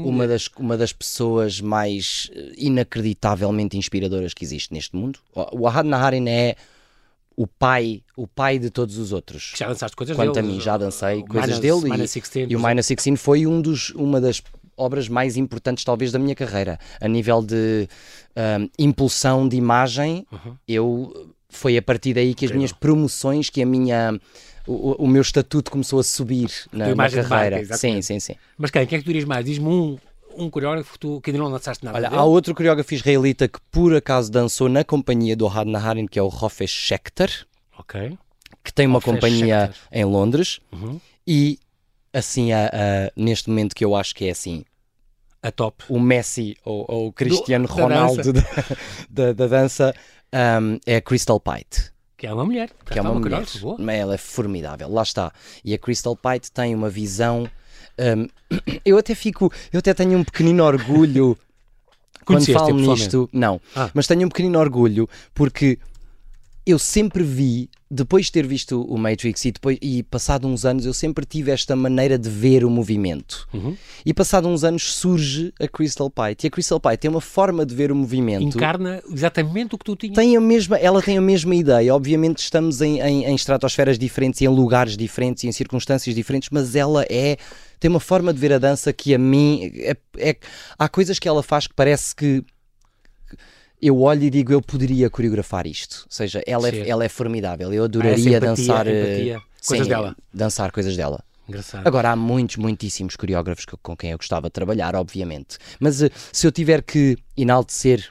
[0.05, 5.19] uma, das, uma das pessoas mais eh, inacreditavelmente inspiradoras que existe neste mundo.
[5.35, 6.57] O Ohad Naharin é
[7.37, 9.53] o pai, o pai de todos os outros.
[9.57, 10.47] Já dançaste coisas Quanto dele?
[10.47, 11.83] a mim, já dancei coisas dele.
[11.83, 14.43] Minus e, 16, e o Minus 16 foi um dos, uma das
[14.77, 16.79] obras mais importantes talvez da minha carreira.
[17.01, 17.87] A nível de
[18.37, 20.57] um, impulsão de imagem, uhum.
[20.67, 24.19] eu foi a partir daí que as minhas promoções, que a minha
[24.71, 27.57] o, o meu estatuto começou a subir na, na carreira.
[27.57, 28.35] Marca, sim, sim, sim.
[28.57, 28.87] Mas quem?
[28.87, 29.45] Quem é que tu dirias mais?
[29.45, 29.99] Diz-me um,
[30.37, 31.97] um coreógrafo que, tu, que ainda não lançaste nada.
[31.97, 32.21] Olha, dele?
[32.21, 36.23] há outro coreógrafo israelita que por acaso dançou na companhia do Had Naharin, que é
[36.23, 37.47] o Rofesh Schechter.
[37.79, 38.17] Ok.
[38.63, 39.89] Que tem uma companhia Schechter.
[39.91, 40.61] em Londres.
[40.73, 41.01] Uhum.
[41.27, 41.59] E
[42.13, 44.65] assim, a, a, neste momento que eu acho que é assim.
[45.43, 45.85] A top.
[45.89, 48.77] O Messi ou, ou o Cristiano do, Ronaldo da dança,
[49.09, 49.95] da, da, da dança
[50.63, 51.91] um, é a Crystal Pite.
[52.21, 52.69] Que é uma mulher.
[52.85, 53.47] Que é uma, uma mulher.
[53.79, 54.93] Mas ela é formidável.
[54.93, 55.33] Lá está.
[55.65, 57.49] E a Crystal Pite tem uma visão.
[57.99, 58.29] Um,
[58.85, 59.51] eu até fico.
[59.73, 61.35] Eu até tenho um pequenino orgulho.
[62.27, 63.27] quando falo nisto.
[63.33, 63.59] Não.
[63.75, 63.91] Ah.
[63.95, 65.79] Mas tenho um pequenino orgulho porque
[66.67, 70.87] eu sempre vi depois de ter visto o Matrix e, depois, e passado uns anos,
[70.87, 73.49] eu sempre tive esta maneira de ver o movimento.
[73.53, 73.77] Uhum.
[74.07, 76.47] E passado uns anos surge a Crystal Pite.
[76.47, 78.57] E a Crystal Pite tem uma forma de ver o movimento.
[78.57, 80.15] Encarna exatamente o que tu tinhas.
[80.15, 81.93] Tem a mesma, ela tem a mesma ideia.
[81.93, 86.77] Obviamente estamos em, em, em estratosferas diferentes, em lugares diferentes e em circunstâncias diferentes, mas
[86.77, 87.37] ela é
[87.81, 90.37] tem uma forma de ver a dança que a mim é, é,
[90.79, 92.45] há coisas que ela faz que parece que
[93.81, 96.05] eu olho e digo, eu poderia coreografar isto.
[96.07, 97.73] Ou seja, ela, é, ela é formidável.
[97.73, 98.87] Eu adoraria ah, dançar.
[98.87, 99.37] Empatia.
[99.37, 100.17] Eh, coisas sim, dela.
[100.33, 101.25] Dançar coisas dela.
[101.49, 101.87] Engraçado.
[101.87, 105.59] Agora, há muitos, muitíssimos coreógrafos com quem eu gostava de trabalhar, obviamente.
[105.81, 108.09] Mas uh, se eu tiver que enaltecer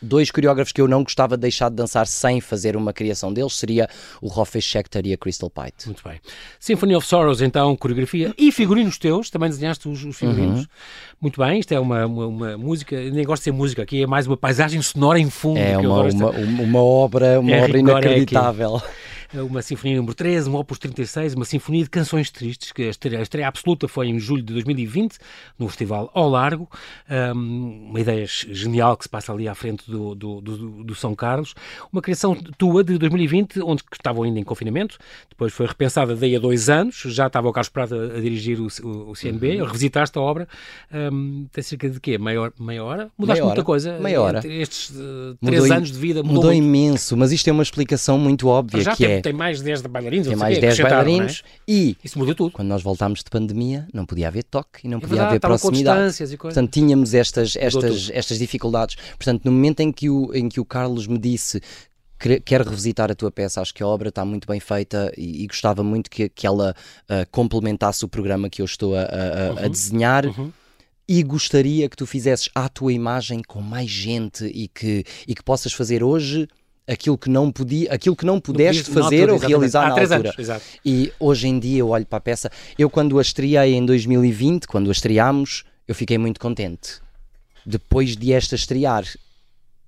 [0.00, 3.54] dois coreógrafos que eu não gostava de deixar de dançar sem fazer uma criação deles
[3.54, 3.88] seria
[4.20, 5.86] o Roffe Schechter e a Crystal Pite.
[5.86, 6.20] Muito bem.
[6.58, 10.60] Symphony of Sorrows, então, coreografia e figurinos teus, também desenhaste os, os figurinos.
[10.60, 10.66] Uhum.
[11.20, 14.06] Muito bem, isto é uma, uma, uma, música, nem gosto de ser música, aqui é
[14.06, 15.58] mais uma paisagem sonora em fundo.
[15.58, 18.76] É uma, uma, uma, obra, uma é obra inacreditável.
[18.76, 22.88] É uma sinfonia número 13, um opus 36, uma sinfonia de canções tristes, que a
[22.88, 25.18] estreia, a estreia absoluta foi em julho de 2020,
[25.58, 26.68] no Festival Ao Largo,
[27.34, 31.14] um, uma ideia genial que se passa ali à frente do, do, do, do, São
[31.14, 31.54] Carlos,
[31.92, 36.38] uma criação tua de 2020, onde estavam ainda em confinamento, depois foi repensada daí a
[36.38, 39.66] dois anos, já estava o Carlos Prata a, dirigir o, o, o CNB, uhum.
[39.66, 40.48] revisitaste a obra,
[41.12, 42.16] um, tem cerca de quê?
[42.16, 43.10] Meia, meia hora?
[43.18, 43.98] Mudaste meia muita coisa?
[43.98, 44.40] Meia hora.
[44.46, 48.18] Estes uh, três mudou anos de vida mudou, mudou imenso, mas isto é uma explicação
[48.18, 50.28] muito óbvia, que tem, é tem mais 10 bailarinos.
[50.28, 51.60] Tem mais 10 bailarinos é?
[51.66, 52.50] e isso muda tudo.
[52.50, 55.40] Quando nós voltámos de pandemia, não podia haver toque e não é podia verdade, haver
[55.40, 56.36] proximidade.
[56.36, 58.96] Portanto, tínhamos estas, estas, estas dificuldades.
[59.16, 61.60] Portanto, no momento em que, o, em que o Carlos me disse
[62.44, 65.46] quero revisitar a tua peça, acho que a obra está muito bem feita e, e
[65.46, 69.58] gostava muito que, que ela uh, complementasse o programa que eu estou a, a, uhum.
[69.58, 70.26] a desenhar.
[70.26, 70.52] Uhum.
[71.06, 75.42] E gostaria que tu fizesses à tua imagem com mais gente e que, e que
[75.42, 76.46] possas fazer hoje
[76.88, 80.00] aquilo que não podia, aquilo que não pudeste não fazer altura, ou realizar Há na
[80.00, 80.54] altura.
[80.54, 83.84] Anos, e hoje em dia eu olho para a peça, eu quando a estreiei em
[83.84, 87.00] 2020, quando a estreámos, eu fiquei muito contente.
[87.64, 89.04] Depois de esta estrear,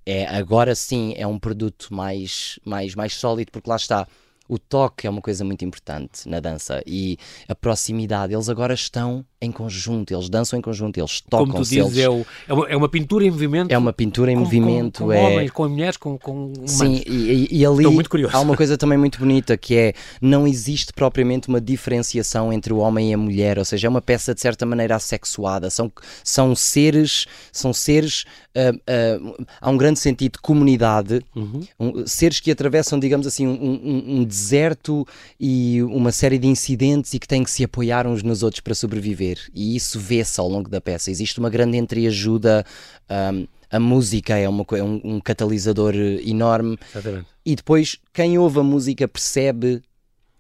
[0.04, 4.06] é agora sim é um produto mais mais mais sólido porque lá está
[4.48, 7.16] o toque é uma coisa muito importante na dança e
[7.48, 8.34] a proximidade.
[8.34, 12.10] Eles agora estão em conjunto, eles dançam em conjunto, eles tocam Como tu dizes, é,
[12.10, 13.72] o, é, uma, é, uma, pintura em movimento.
[13.72, 14.98] É uma pintura em com, movimento.
[14.98, 15.18] Com, com é...
[15.18, 17.84] homens, com mulheres, com, com Sim, e, e ali
[18.30, 22.76] há uma coisa também muito bonita que é não existe propriamente uma diferenciação entre o
[22.76, 25.70] homem e a mulher, ou seja, é uma peça de certa maneira assexuada.
[25.70, 25.90] São,
[26.22, 31.62] são seres, são seres uh, uh, há um grande sentido de comunidade, uhum.
[31.78, 35.06] um, seres que atravessam, digamos assim, um, um, um deserto
[35.38, 38.74] e uma série de incidentes e que têm que se apoiar uns nos outros para
[38.74, 39.29] sobreviver.
[39.54, 41.10] E isso vê-se ao longo da peça.
[41.10, 42.64] Existe uma grande entreajuda.
[43.08, 46.78] Um, a música é, uma, é um, um, catalisador enorme.
[46.90, 47.26] Exatamente.
[47.44, 49.82] E depois, quem ouve a música percebe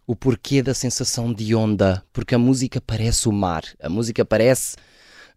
[0.06, 4.76] o porquê da sensação de onda, porque a música parece o mar, a música parece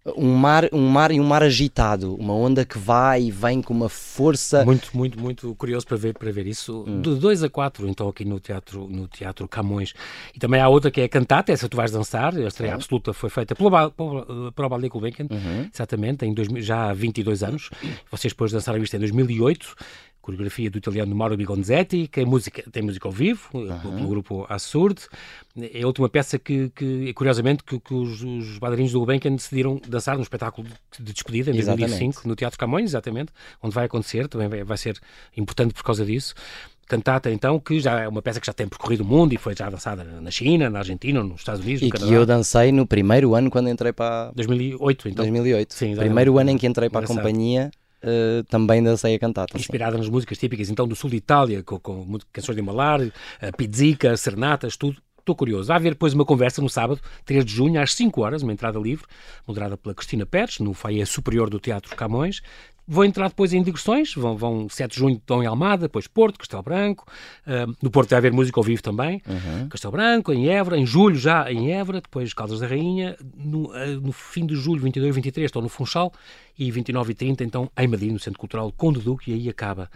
[0.06, 3.74] um mar, um mar e um mar agitado, uma onda que vai e vem com
[3.74, 4.66] uma força.
[4.66, 6.84] Muito, muito, muito curioso para ver, para ver isso.
[6.86, 7.02] Hum.
[7.02, 9.94] De 2 a 4, então, aqui no Teatro, no teatro Camões.
[10.36, 12.36] E também há outra que é a cantata, essa tu vais dançar.
[12.36, 15.70] A estreia absoluta foi feita pela, pela, pela Ballet Gulbenkian, uhum.
[15.74, 17.70] exatamente, em dois, já há 22 anos.
[18.12, 19.76] Vocês depois dançaram isto em 2008
[20.24, 23.78] coreografia do italiano Mauro Bigonzetti, que é música, tem música ao vivo, uhum.
[23.78, 25.02] pelo grupo Assurde.
[25.74, 29.82] É a última peça que, que curiosamente, que, que os, os bailarinos do Gulbenkian decidiram
[29.86, 30.66] dançar no espetáculo
[30.98, 31.90] de despedida em exatamente.
[31.90, 34.98] 2005, no Teatro Camões, exatamente, onde vai acontecer, também vai, vai ser
[35.36, 36.34] importante por causa disso.
[36.88, 39.54] Cantata, então, que já é uma peça que já tem percorrido o mundo e foi
[39.56, 42.10] já dançada na China, na Argentina, nos Estados Unidos, e no Canadá.
[42.10, 44.32] que eu dancei no primeiro ano quando entrei para...
[44.36, 45.26] 2008, então.
[45.26, 45.74] 2008.
[45.74, 47.72] Sim, primeiro ano em que entrei para a companhia
[48.04, 49.58] Uh, também dancei a cantata.
[49.58, 53.12] Inspirada nas músicas típicas então do sul de Itália, com, com canções de Malar, uh,
[53.58, 55.02] pizzica, serenatas, tudo.
[55.24, 55.72] Estou curioso.
[55.72, 58.78] Há haver depois uma conversa no sábado, 3 de junho, às 5 horas, uma entrada
[58.78, 59.06] livre,
[59.48, 62.42] moderada pela Cristina Pérez, no foyer superior do Teatro Camões.
[62.86, 66.38] Vão entrar depois em digressões, vão, vão 7 de junho estão em Almada, depois Porto,
[66.38, 67.06] Castelo Branco,
[67.48, 69.70] uh, no Porto vai haver música ao vivo também, uhum.
[69.70, 74.02] Castelo Branco, em Évora, em julho já em Évora, depois Caldas da Rainha, no, uh,
[74.02, 76.12] no fim de julho, 22 e 23 estão no Funchal
[76.60, 79.90] e 29 e 30 então em Madrid, no Centro Cultural Conde Duque e aí acaba.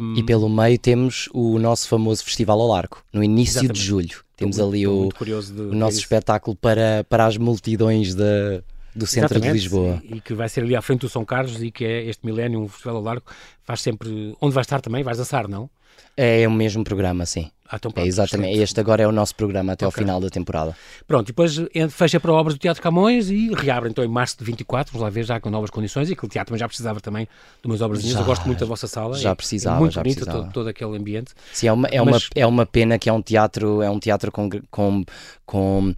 [0.00, 0.14] Um...
[0.14, 3.80] E pelo meio temos o nosso famoso Festival ao Largo, no início Exatamente.
[3.80, 4.24] de julho.
[4.36, 8.62] Temos muito, ali o, o nosso espetáculo para, para as multidões da
[8.94, 10.02] do centro Exatamente, de Lisboa.
[10.04, 12.60] E, que vai ser ali à frente do São Carlos e que é este milénio,
[12.60, 13.24] um festival ao largo,
[13.64, 14.34] faz sempre.
[14.40, 15.02] Onde vais estar também?
[15.02, 15.70] Vais dançar, não?
[16.16, 17.50] É o mesmo programa, sim.
[17.72, 18.50] Ah, então pronto, é exatamente.
[18.50, 18.64] Excelente.
[18.64, 20.02] Este agora é o nosso programa até okay.
[20.02, 20.76] ao final da temporada.
[21.06, 21.56] Pronto, e depois
[21.90, 25.08] fecha para obras do Teatro Camões e reabre então em março de 24, vamos lá
[25.08, 27.26] ver já com novas condições e aquele teatro já precisava também
[27.62, 28.04] de umas obras.
[28.04, 29.16] Eu gosto muito da vossa sala.
[29.16, 30.44] Já precisava, é muito já bonito precisava.
[30.44, 31.32] Todo, todo, aquele ambiente.
[31.50, 32.24] Sim, é uma, é, Mas...
[32.24, 35.04] uma, é uma pena que é um teatro, é um teatro com, com,
[35.46, 35.94] com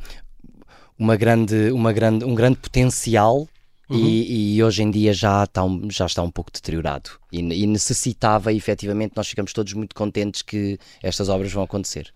[0.98, 3.48] uma grande, uma grande, um grande potencial
[3.88, 3.98] Uhum.
[3.98, 7.66] E, e, hoje em dia já está um, já está um pouco deteriorado e, e,
[7.66, 12.12] necessitava efetivamente, nós ficamos todos muito contentes que estas obras vão acontecer.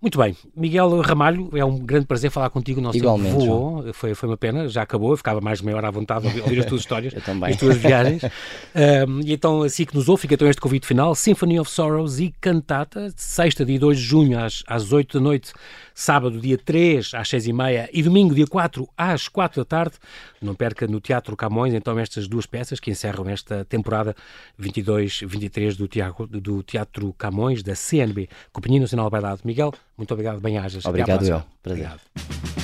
[0.00, 2.78] Muito bem, Miguel Ramalho, é um grande prazer falar contigo.
[2.78, 5.88] Nosso Igualmente, voou, foi, foi uma pena, já acabou, eu ficava mais de meia hora
[5.88, 8.22] à vontade a ouvir as tuas histórias, as tuas viagens.
[9.08, 12.18] um, e então, assim que nos ouve, fica então este convite final: Symphony of Sorrows
[12.18, 15.52] e Cantata, sexta, dia 2 de junho, às, às 8 da noite,
[15.94, 19.94] sábado, dia 3, às 6 e meia, e domingo, dia 4, às 4 da tarde.
[20.42, 24.14] Não perca no Teatro Camões, então, estas duas peças que encerram esta temporada
[24.60, 29.40] 22-23 do, teatro, do Teatro Camões, da CNB, Companhia Nacional Bailado.
[29.44, 30.84] Miguel, muito obrigado, bem-ajas.
[30.84, 31.42] Obrigado, eu.
[31.62, 31.86] Prazer.
[31.86, 32.63] Obrigado.